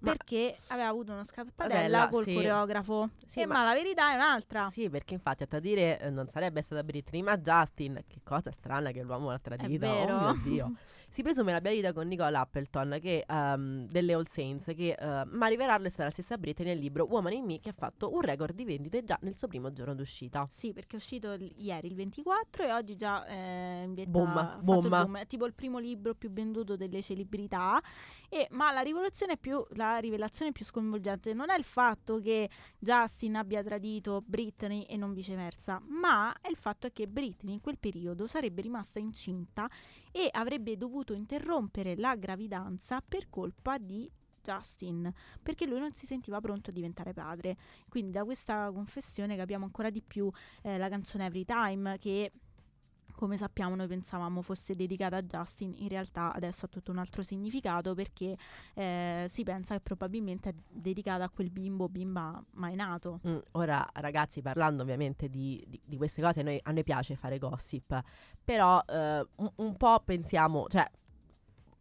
Ma- 0.00 0.10
Perché 0.12 0.56
aveva 0.68 0.88
avuto 0.88 1.12
una 1.12 1.24
scappadella 1.24 1.74
Padella, 1.80 2.08
col 2.08 2.24
sì. 2.24 2.34
coreografo. 2.34 3.10
Sì, 3.26 3.40
Eh, 3.40 3.46
ma- 3.46 3.54
ma... 3.54 3.64
la 3.64 3.72
verità 3.74 4.12
è 4.12 4.14
un'altra. 4.14 4.68
Sì, 4.70 4.88
perché 4.88 5.14
infatti 5.14 5.42
a 5.42 5.46
tradire 5.46 5.98
eh, 6.00 6.10
non 6.10 6.28
sarebbe 6.28 6.62
stata 6.62 6.82
Britney, 6.84 7.22
ma 7.22 7.36
Justin. 7.36 8.02
Che 8.06 8.20
cosa 8.22 8.50
strana 8.52 8.90
che 8.90 9.02
l'uomo 9.02 9.30
l'ha 9.30 9.38
tradita. 9.38 9.88
Oh 9.90 10.32
mio 10.32 10.40
Dio. 10.42 10.72
Si 11.08 11.22
presume 11.22 11.52
l'abbia 11.52 11.72
dita 11.72 11.92
con 11.92 12.06
Nicole 12.06 12.36
Appleton, 12.36 12.98
che, 13.00 13.24
ehm, 13.26 13.86
delle 13.88 14.12
All 14.14 14.26
Saints, 14.26 14.66
che, 14.66 14.90
eh, 14.98 15.24
ma 15.24 15.46
a 15.46 15.48
rivelarlo 15.48 15.86
è 15.86 15.90
stata 15.90 16.04
la 16.04 16.10
stessa 16.10 16.36
Britney 16.36 16.68
nel 16.68 16.78
libro 16.78 17.06
Woman 17.06 17.32
in 17.32 17.44
Me, 17.44 17.60
che 17.60 17.70
ha 17.70 17.74
fatto 17.76 18.12
un 18.12 18.20
record 18.20 18.54
di 18.54 18.64
vendite 18.64 19.02
già 19.04 19.18
nel 19.22 19.36
suo 19.36 19.48
primo 19.48 19.72
giorno 19.72 19.94
d'uscita. 19.94 20.46
Sì, 20.50 20.72
perché 20.72 20.96
è 20.96 20.98
uscito 20.98 21.32
il- 21.32 21.52
ieri 21.56 21.88
il 21.88 21.94
24 21.94 22.62
e 22.64 22.72
oggi 22.72 22.94
già 22.96 23.24
eh, 23.26 23.82
in 23.84 23.94
vetta 23.94 24.10
Boom, 24.10 24.32
fatto 24.32 24.58
boom. 24.62 24.82
il 24.84 24.88
boom. 24.90 25.16
È 25.18 25.26
tipo 25.26 25.46
il 25.46 25.54
primo 25.54 25.78
libro 25.78 26.14
più 26.14 26.30
venduto 26.30 26.76
delle 26.76 27.02
celebrità. 27.02 27.80
E, 28.28 28.46
ma 28.50 28.70
la 28.72 28.80
rivoluzione 28.82 29.38
più, 29.38 29.64
la 29.70 29.87
rivelazione 29.96 30.52
più 30.52 30.64
sconvolgente 30.64 31.32
non 31.32 31.48
è 31.48 31.56
il 31.56 31.64
fatto 31.64 32.20
che 32.20 32.50
Justin 32.78 33.36
abbia 33.36 33.62
tradito 33.62 34.22
Britney 34.24 34.82
e 34.82 34.96
non 34.98 35.14
viceversa, 35.14 35.80
ma 35.88 36.34
è 36.40 36.48
il 36.50 36.56
fatto 36.56 36.88
che 36.92 37.08
Britney 37.08 37.54
in 37.54 37.60
quel 37.60 37.78
periodo 37.78 38.26
sarebbe 38.26 38.60
rimasta 38.60 38.98
incinta 38.98 39.68
e 40.12 40.28
avrebbe 40.30 40.76
dovuto 40.76 41.14
interrompere 41.14 41.96
la 41.96 42.14
gravidanza 42.14 43.02
per 43.06 43.28
colpa 43.30 43.78
di 43.78 44.10
Justin, 44.42 45.12
perché 45.42 45.66
lui 45.66 45.78
non 45.78 45.92
si 45.92 46.06
sentiva 46.06 46.40
pronto 46.40 46.70
a 46.70 46.72
diventare 46.72 47.12
padre. 47.12 47.56
Quindi 47.88 48.12
da 48.12 48.24
questa 48.24 48.70
confessione 48.72 49.36
capiamo 49.36 49.64
ancora 49.64 49.90
di 49.90 50.02
più 50.02 50.30
eh, 50.62 50.78
la 50.78 50.88
canzone 50.88 51.26
Every 51.26 51.44
Time 51.44 51.98
che 51.98 52.32
come 53.18 53.36
sappiamo 53.36 53.74
noi 53.74 53.88
pensavamo 53.88 54.42
fosse 54.42 54.76
dedicata 54.76 55.16
a 55.16 55.22
Justin, 55.22 55.74
in 55.78 55.88
realtà 55.88 56.32
adesso 56.32 56.66
ha 56.66 56.68
tutto 56.68 56.92
un 56.92 56.98
altro 56.98 57.22
significato 57.22 57.92
perché 57.92 58.36
eh, 58.74 59.26
si 59.28 59.42
pensa 59.42 59.74
che 59.74 59.80
probabilmente 59.80 60.50
è 60.50 60.54
dedicata 60.68 61.24
a 61.24 61.28
quel 61.28 61.50
bimbo 61.50 61.88
bimba 61.88 62.40
mai 62.52 62.76
nato. 62.76 63.18
Mm, 63.26 63.38
ora, 63.52 63.84
ragazzi, 63.94 64.40
parlando 64.40 64.82
ovviamente 64.82 65.28
di, 65.28 65.64
di- 65.66 65.80
di 65.84 65.96
queste 65.96 66.22
cose, 66.22 66.42
noi- 66.42 66.60
a 66.62 66.70
noi 66.70 66.84
piace 66.84 67.16
fare 67.16 67.38
gossip, 67.38 68.00
però 68.44 68.80
eh, 68.86 69.26
un, 69.34 69.50
un 69.56 69.76
po' 69.76 70.00
pensiamo, 70.04 70.66
cioè, 70.68 70.88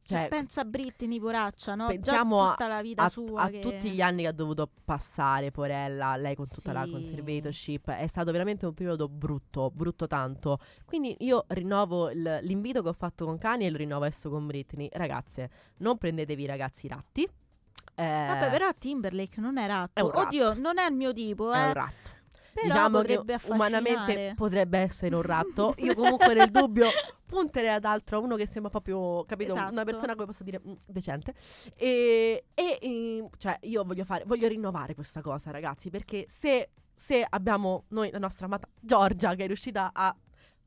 Cioè, 0.08 0.20
cioè, 0.20 0.28
pensa 0.30 0.62
a 0.62 0.64
Britney, 0.64 1.20
poraccia, 1.20 1.76
no? 1.76 1.88
pensiamo 1.88 2.42
Già 2.42 2.50
tutta 2.52 2.68
la 2.68 2.82
vita 2.82 3.04
a, 3.04 3.10
sua 3.10 3.42
a 3.42 3.50
che... 3.50 3.60
tutti 3.60 3.90
gli 3.90 4.02
anni 4.02 4.22
che 4.22 4.30
ha 4.30 4.32
dovuto 4.32 4.70
passare, 4.86 5.52
porella, 5.52 6.16
lei 6.16 6.34
con 6.34 6.48
tutta 6.48 6.72
la 6.72 6.86
Sì. 6.86 6.92
conservatorship, 6.92 7.92
è 7.92 8.08
stato 8.08 8.32
veramente 8.32 8.66
un 8.66 8.74
periodo 8.74 9.10
brutto, 9.10 9.70
brutto 9.70 10.08
tanto. 10.08 10.60
Quindi 10.86 11.14
io 11.20 11.44
rinnovo 11.50 12.10
il- 12.10 12.40
l'invito 12.44 12.82
che 12.82 12.88
ho 12.88 12.94
fatto 12.94 13.26
con 13.26 13.38
Cani 13.38 13.66
e 13.66 13.70
lo 13.70 13.76
rinnovo 13.76 14.06
adesso 14.06 14.30
con 14.30 14.48
Britney. 14.48 14.88
Ragazze, 14.94 15.50
non 15.80 15.98
prendetevi 15.98 16.44
i 16.44 16.48
ragazzi 16.48 16.88
ratti. 16.88 17.24
Eh, 17.24 18.26
Vabbè, 18.28 18.50
però 18.50 18.70
Timberlake 18.78 19.42
non 19.42 19.58
è 19.58 19.68
ratto. 19.68 20.00
È 20.00 20.02
un 20.02 20.12
ratto. 20.12 20.28
Oddio, 20.28 20.54
non 20.54 20.78
è 20.78 20.88
il 20.88 20.96
mio 20.96 21.12
tipo, 21.12 21.52
è 21.52 21.58
eh. 21.58 21.66
un 21.66 21.74
ratto. 21.74 22.16
Però 22.54 22.68
diciamo 22.68 23.02
che 23.02 23.22
umanamente 23.50 24.34
potrebbe 24.36 24.80
essere 24.80 25.14
un 25.16 25.22
ratto. 25.22 25.74
Io 25.78 25.94
comunque 25.94 26.34
nel 26.34 26.50
dubbio 26.50 26.88
punterei 27.28 27.70
ad 27.70 27.84
altro, 27.86 28.18
a 28.18 28.22
uno 28.22 28.36
che 28.36 28.48
sembra 28.48 28.72
proprio, 28.72 29.24
capito, 29.26 29.54
una 29.54 29.68
Esatto. 29.70 29.84
persona 29.84 30.14
come 30.14 30.26
posso 30.26 30.44
dire 30.44 30.60
mm, 30.66 30.74
decente. 30.88 31.36
E, 31.76 32.46
e, 32.54 32.78
eh, 32.82 33.30
cioè 33.38 33.58
io 33.64 33.84
voglio 33.84 34.06
fare, 34.06 34.24
voglio 34.26 34.48
rinnovare 34.48 34.96
questa 34.96 35.22
cosa, 35.22 35.52
ragazzi, 35.52 35.90
perché 35.90 36.26
se, 36.30 36.70
se 36.96 37.26
abbiamo 37.30 37.84
noi 37.90 38.10
la 38.12 38.18
nostra 38.20 38.46
amata 38.46 38.68
Giorgia 38.80 39.36
che 39.36 39.44
è 39.44 39.48
riuscita 39.48 39.92
a, 39.94 40.16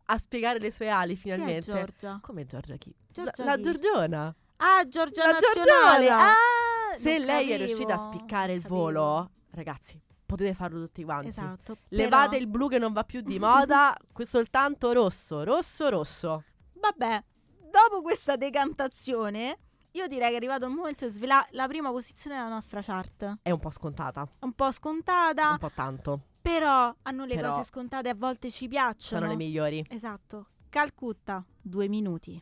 a 0.05 0.19
spiegare 0.19 0.59
le 0.59 0.71
sue 0.71 0.89
ali 0.89 1.15
Chi 1.15 1.31
è 1.31 1.33
finalmente. 1.33 1.73
Giorgia? 1.73 2.19
Come 2.23 2.45
Giorgia 2.47 2.77
chi? 2.77 2.95
Giorgia 3.11 3.45
la, 3.45 3.51
la 3.51 3.57
chi? 3.57 3.63
Giorgiona. 3.63 4.35
Ah, 4.59 4.87
Giorgia 4.87 5.27
La 5.27 5.33
Nazionale. 5.33 6.05
Giorgiona. 6.07 6.29
Ah, 6.31 6.97
Se 6.97 7.19
lei 7.19 7.47
è 7.47 7.51
capivo, 7.53 7.65
riuscita 7.65 7.95
a 7.95 7.99
spiccare 7.99 8.53
il 8.53 8.61
capivo. 8.63 8.81
volo, 8.81 9.31
ragazzi, 9.53 9.99
potete 10.27 10.53
farlo 10.53 10.81
tutti 10.85 11.03
quanti. 11.05 11.29
Esatto. 11.29 11.77
Levate 11.89 12.29
però- 12.31 12.41
il 12.43 12.47
blu 12.49 12.69
che 12.69 12.79
non 12.79 12.93
va 12.93 13.05
più 13.05 13.23
di 13.23 13.39
moda, 13.39 13.97
soltanto 14.19 14.93
rosso, 14.93 15.43
rosso, 15.45 15.89
rosso. 15.89 16.45
Vabbè, 16.81 17.23
dopo 17.71 18.01
questa 18.03 18.37
decantazione, 18.37 19.59
io 19.93 20.07
direi 20.07 20.29
che 20.29 20.35
è 20.35 20.37
arrivato 20.37 20.67
il 20.67 20.73
momento 20.73 21.07
di 21.07 21.13
svelare 21.13 21.49
la 21.53 21.67
prima 21.69 21.91
posizione 21.91 22.37
della 22.37 22.49
nostra 22.49 22.81
chart. 22.83 23.39
È 23.43 23.51
un 23.51 23.59
po' 23.59 23.71
scontata, 23.71 24.27
Un 24.41 24.53
po' 24.53 24.71
scontata, 24.73 25.51
un 25.51 25.59
po' 25.59 25.71
tanto. 25.75 26.21
però 26.41 26.95
a 27.03 27.11
noi 27.11 27.29
le 27.29 27.35
Però- 27.37 27.51
cose 27.51 27.65
scontate 27.65 28.09
a 28.09 28.15
volte 28.15 28.51
ci 28.51 28.67
piacciono. 28.69 29.21
Sono 29.23 29.27
le 29.27 29.37
migliori. 29.37 29.85
Esatto. 29.89 30.47
Calcutta, 30.69 31.45
due 31.61 31.89
minuti. 31.89 32.41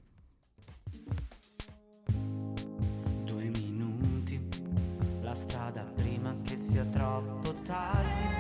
Due 3.25 3.45
minuti, 3.51 4.49
la 5.21 5.35
strada 5.35 5.83
prima 5.83 6.35
che 6.43 6.57
sia 6.57 6.85
troppo 6.85 7.53
tardi 7.63 8.38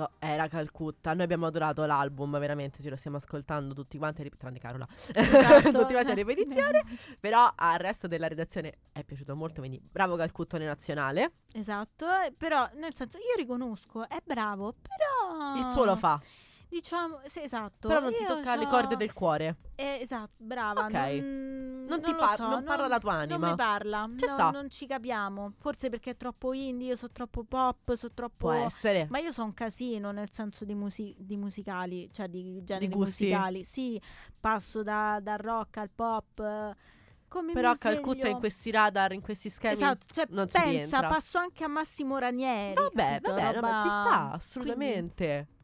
questo 0.00 0.12
era 0.18 0.48
Calcutta. 0.48 1.12
Noi 1.12 1.24
abbiamo 1.24 1.46
adorato 1.46 1.84
l'album, 1.84 2.38
veramente, 2.38 2.82
ce 2.82 2.88
lo 2.88 2.96
stiamo 2.96 3.18
ascoltando 3.18 3.74
tutti 3.74 3.98
quanti, 3.98 4.22
rip- 4.22 4.36
tranne 4.36 4.58
Carola. 4.58 4.86
Esatto, 5.12 5.70
tutti 5.80 5.92
quanti 5.92 6.10
a 6.10 6.14
ripetizione. 6.14 6.82
Però 7.20 7.50
al 7.54 7.78
resto 7.78 8.06
della 8.06 8.28
redazione 8.28 8.78
è 8.92 9.04
piaciuto 9.04 9.36
molto, 9.36 9.60
quindi 9.60 9.80
bravo 9.80 10.16
Calcuttone 10.16 10.64
nazionale. 10.64 11.32
Esatto, 11.52 12.06
eh, 12.06 12.32
però 12.36 12.68
nel 12.74 12.94
senso 12.94 13.18
io 13.18 13.34
riconosco, 13.36 14.08
è 14.08 14.18
bravo, 14.24 14.72
però... 14.72 15.56
Il 15.56 15.72
suo 15.72 15.84
lo 15.84 15.96
fa. 15.96 16.20
Diciamo, 16.70 17.20
sì, 17.24 17.42
esatto. 17.42 17.88
Però 17.88 17.98
non 18.00 18.12
ti 18.12 18.22
Io 18.22 18.28
tocca 18.28 18.54
le 18.54 18.62
c'ho- 18.64 18.70
corde 18.70 18.96
del 18.96 19.12
cuore. 19.12 19.56
Eh, 19.74 19.98
esatto, 20.00 20.36
brava. 20.38 20.84
Ok. 20.84 20.92
Non, 20.92 21.84
Non 21.88 22.00
ti 22.00 22.12
lo 22.12 22.16
par- 22.18 22.36
so, 22.36 22.46
non 22.48 22.62
parla 22.62 22.86
la 22.86 22.98
tua 23.00 23.12
anima. 23.14 23.36
Non 23.38 23.50
mi 23.50 23.56
parla. 23.56 24.08
Ci 24.16 24.24
no, 24.26 24.32
sta. 24.32 24.50
Non 24.50 24.70
ci 24.70 24.86
capiamo. 24.86 25.54
Forse 25.58 25.88
perché 25.88 26.10
è 26.12 26.16
troppo 26.16 26.52
indie, 26.52 26.90
io 26.90 26.96
sono 26.96 27.10
troppo 27.12 27.42
pop, 27.42 27.92
sono 27.94 28.12
troppo... 28.14 28.36
Può 28.36 28.52
essere. 28.52 29.08
Ma 29.10 29.18
io 29.18 29.32
sono 29.32 29.48
un 29.48 29.54
casino 29.54 30.12
nel 30.12 30.30
senso 30.30 30.64
di, 30.64 30.74
musi- 30.76 31.14
di 31.18 31.36
musicali, 31.36 32.08
cioè 32.12 32.28
di 32.28 32.62
generi 32.62 32.88
gusti. 32.88 33.24
musicali. 33.24 33.64
Sì, 33.64 34.00
passo 34.38 34.84
da- 34.84 35.18
dal 35.20 35.38
rock 35.38 35.76
al 35.78 35.90
pop. 35.92 36.74
Come 37.26 37.52
Però 37.52 37.74
Calcutta 37.76 38.28
in 38.28 38.38
questi 38.38 38.70
radar, 38.70 39.12
in 39.12 39.20
questi 39.22 39.50
schemi. 39.50 39.74
Esatto, 39.74 40.06
cioè 40.12 40.26
non 40.30 40.48
si 40.48 40.56
pensa, 40.58 40.70
rientra. 40.70 41.08
passo 41.08 41.38
anche 41.38 41.64
a 41.64 41.68
Massimo 41.68 42.18
Ranieri. 42.18 42.74
Vabbè, 42.74 43.20
capito? 43.22 43.30
vabbè, 43.34 43.54
no, 43.54 43.60
ma 43.60 43.80
ci 43.80 43.88
Roba- 43.88 44.04
sta, 44.06 44.30
assolutamente. 44.32 45.24
Quindi. 45.26 45.58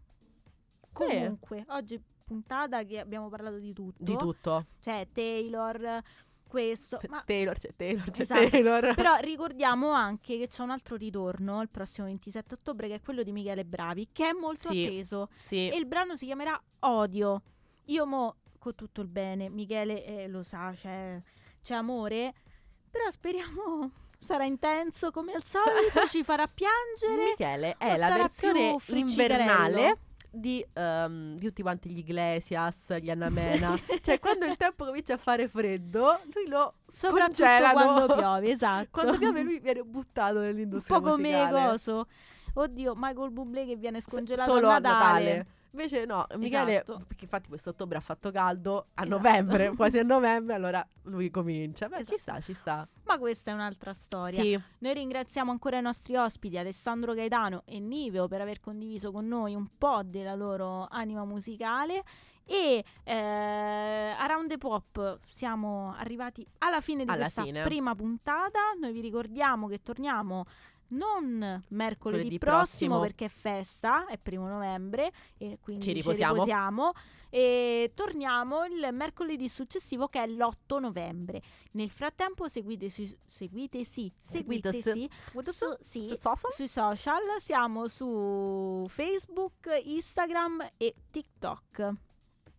Comunque, 1.05 1.65
oggi 1.69 2.01
puntata 2.25 2.83
che 2.85 2.99
abbiamo 2.99 3.29
parlato 3.29 3.59
di 3.59 3.73
tutto. 3.73 4.03
Di 4.03 4.17
tutto. 4.17 4.67
Cioè 4.81 5.07
Taylor, 5.13 6.03
questo. 6.49 6.99
Ma- 7.09 7.23
Taylor, 7.25 7.57
c'è 7.59 7.71
Taylor, 7.77 8.11
c'è 8.11 8.23
Esatto. 8.23 8.49
Taylor. 8.51 8.95
Però 8.95 9.17
ricordiamo 9.17 9.91
anche 9.93 10.39
che 10.39 10.49
c'è 10.49 10.63
un 10.63 10.71
altro 10.71 10.97
ritorno 10.97 11.61
il 11.63 11.69
prossimo 11.69 12.07
27 12.07 12.55
ottobre 12.55 12.89
che 12.89 12.95
è 12.97 13.01
quello 13.01 13.23
di 13.23 13.33
Michele 13.33 13.65
Bravi, 13.65 14.09
che 14.13 14.29
è 14.29 14.33
molto 14.33 14.71
Sì. 14.73 14.85
atteso. 14.85 15.29
Sì. 15.39 15.69
E 15.69 15.77
il 15.77 15.87
brano 15.87 16.17
si 16.17 16.27
chiamerà 16.27 16.61
Odio. 16.81 17.43
Io 17.87 18.07
mo, 18.07 18.37
con 18.59 18.75
tutto 18.75 19.01
il 19.01 19.09
bene, 19.09 19.49
Michele 19.49 20.05
eh, 20.05 20.27
lo 20.29 20.43
sa, 20.43 20.73
c'è, 20.75 21.21
c'è 21.63 21.75
amore, 21.75 22.35
però 22.91 23.09
speriamo 23.11 23.91
sarà 24.19 24.45
intenso 24.45 25.11
come 25.13 25.33
al 25.35 25.45
solito, 25.45 26.07
ci 26.09 26.25
farà 26.25 26.47
piangere. 26.47 27.31
Michele 27.31 27.77
è 27.79 27.97
la 27.97 28.09
versione 28.17 28.77
invernale 28.89 29.99
di, 30.39 30.64
ehm, 30.72 31.37
di 31.37 31.47
tutti 31.47 31.62
quanti 31.62 31.89
gli 31.91 31.99
Iglesias, 31.99 32.95
gli 33.01 33.11
Annamena. 33.11 33.76
cioè, 34.03 34.18
quando 34.18 34.45
il 34.47 34.57
tempo 34.57 34.84
comincia 34.84 35.14
a 35.14 35.18
fare 35.18 35.49
freddo, 35.49 36.20
lui 36.34 36.47
lo 36.49 36.74
Soprattutto 36.87 37.43
congelano. 37.45 37.72
quando 37.93 38.14
piove, 38.16 38.51
esatto. 38.51 38.89
Quando 38.91 39.18
piove 39.18 39.43
lui 39.43 39.59
viene 39.59 39.82
buttato 39.82 40.39
un 40.39 40.45
nell'industria 40.45 41.01
po' 41.01 41.11
come 41.11 41.28
musicale. 41.30 41.68
coso. 41.70 42.07
Oddio, 42.55 42.95
Michael 42.97 43.30
Bublé 43.30 43.66
che 43.66 43.76
viene 43.76 44.01
S- 44.01 44.05
scongelato 44.09 44.51
solo 44.51 44.68
a 44.68 44.78
Natale. 44.78 45.47
Invece 45.77 46.07
no, 46.07 46.27
Michele, 46.37 46.81
Esatto. 46.81 47.05
perché 47.07 47.24
infatti 47.24 47.49
questo 47.51 47.68
ottobre 47.70 47.99
ha 47.99 48.01
fatto 48.01 48.31
caldo, 48.31 48.87
a 48.95 49.03
Esatto. 49.05 49.09
novembre, 49.09 49.70
quasi 49.77 49.99
a 49.99 50.03
novembre, 50.03 50.55
allora 50.55 50.87
lui 51.03 51.29
comincia. 51.31 51.87
Beh, 51.89 52.05
ci 52.07 52.14
Esatto. 52.14 52.18
sta, 52.18 52.41
ci 52.41 52.55
sta. 52.55 52.89
Ma 53.05 53.18
questa 53.18 53.51
è 53.51 53.55
un'altra 53.55 53.93
storia. 53.93 54.41
Sì, 54.41 54.59
Noi 54.79 54.95
ringraziamo 54.95 55.51
ancora 55.51 55.77
i 55.79 55.83
nostri 55.83 56.16
ospiti 56.16 56.57
Alessandro 56.57 57.12
Gaetano 57.12 57.62
e 57.66 57.79
Niveo 57.79 58.27
per 58.27 58.41
aver 58.41 58.59
condiviso 58.61 59.12
con 59.12 59.29
noi 59.29 59.55
un 59.55 59.68
po' 59.77 60.01
della 60.03 60.35
loro 60.35 60.87
anima 60.91 61.24
musicale 61.27 62.03
e 62.47 62.85
eh, 63.05 63.13
Around 64.19 64.49
the 64.49 64.59
Pop 64.59 65.19
siamo 65.27 65.93
arrivati 65.97 66.47
alla 66.59 66.81
fine 66.81 67.05
di 67.05 67.11
Alla 67.11 67.23
questa 67.23 67.43
fine. 67.43 67.63
prima 67.63 67.95
puntata. 67.95 68.61
Noi 68.79 68.93
vi 68.93 69.01
ricordiamo 69.01 69.67
che 69.67 69.83
torniamo 69.83 70.45
non 70.89 71.63
mercoledì 71.71 72.39
prossimo, 72.39 72.59
prossimo. 72.99 73.01
perché 73.01 73.25
è 73.25 73.29
festa, 73.29 74.07
è 74.07 74.19
primo 74.19 74.47
novembre 74.47 75.11
e 75.37 75.59
quindi 75.61 75.83
Ci 75.85 75.93
riposiamo. 75.93 76.33
riposiamo. 76.35 76.93
e 77.29 77.91
torniamo 77.93 78.65
il 78.67 78.89
mercoledì 78.93 79.49
successivo 79.49 80.07
che 80.07 80.23
è 80.23 80.27
l'8 80.29 80.79
novembre. 80.79 81.43
Nel 81.73 81.91
frattempo 81.91 82.47
seguiteci, 82.49 83.19
seguiteci, 83.27 84.13
seguiteci 84.21 84.81
Seguiteci. 84.81 85.11
su, 85.51 85.67
sì, 85.81 86.07
Su 86.07 86.17
social? 86.21 86.53
sui 86.53 86.69
social, 86.69 87.21
siamo 87.39 87.89
su 87.89 88.87
Facebook, 88.89 89.69
Instagram 89.83 90.69
e 90.77 90.95
TikTok. 91.11 91.93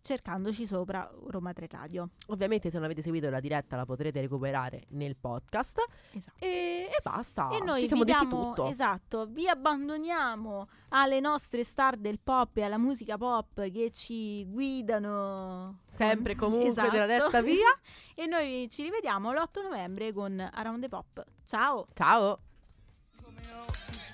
Cercandoci 0.08 0.64
sopra 0.64 1.06
Roma 1.26 1.52
3 1.52 1.68
Radio. 1.70 2.08
Ovviamente 2.28 2.70
se 2.70 2.76
non 2.76 2.86
avete 2.86 3.02
seguito 3.02 3.28
la 3.28 3.40
diretta 3.40 3.76
la 3.76 3.84
potrete 3.84 4.22
recuperare 4.22 4.84
nel 4.92 5.16
podcast 5.16 5.84
Esatto. 6.12 6.38
e, 6.38 6.88
e 6.90 6.98
basta. 7.02 7.50
E 7.50 7.60
noi 7.60 7.82
Ci 7.82 7.88
siamo 7.88 8.04
vi 8.04 8.12
detti 8.12 8.26
diamo, 8.26 8.48
tutto. 8.54 8.68
esatto, 8.68 9.26
vi 9.26 9.46
abbandoniamo 9.46 10.66
alle 10.88 11.20
nostre 11.20 11.62
star 11.62 11.98
del 11.98 12.18
pop 12.24 12.56
e 12.56 12.62
alla 12.62 12.78
musica 12.78 13.18
pop 13.18 13.70
che 13.70 13.90
ci 13.90 14.46
guidano 14.46 15.80
Sempre 15.90 16.32
e 16.32 16.36
comunque 16.36 16.68
Esatto. 16.70 16.88
della 16.88 17.04
retta 17.04 17.42
via. 17.42 17.68
e 18.16 18.24
noi 18.24 18.66
ci 18.70 18.84
rivediamo 18.84 19.30
l'8 19.34 19.62
novembre 19.62 20.14
con 20.14 20.40
Around 20.40 20.80
the 20.80 20.88
Pop. 20.88 21.22
Ciao! 21.44 21.86
Ciao. 21.92 22.38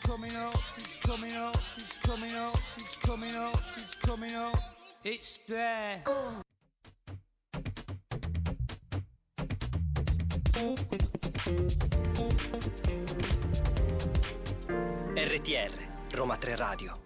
coming 0.03 0.33
up, 0.35 0.59
he's 0.75 0.99
coming 1.03 1.33
up, 1.37 1.55
he's 1.77 2.01
coming 2.03 2.35
up, 2.35 2.57
he's 2.75 2.99
coming 3.01 3.35
up, 3.37 3.55
he's 3.77 3.97
coming 4.01 4.35
up. 4.35 4.74
It's 5.07 5.39
there. 5.47 6.03
RTR, 15.15 15.73
Roma 16.17 16.37
3 16.37 16.55
Radio. 16.55 17.04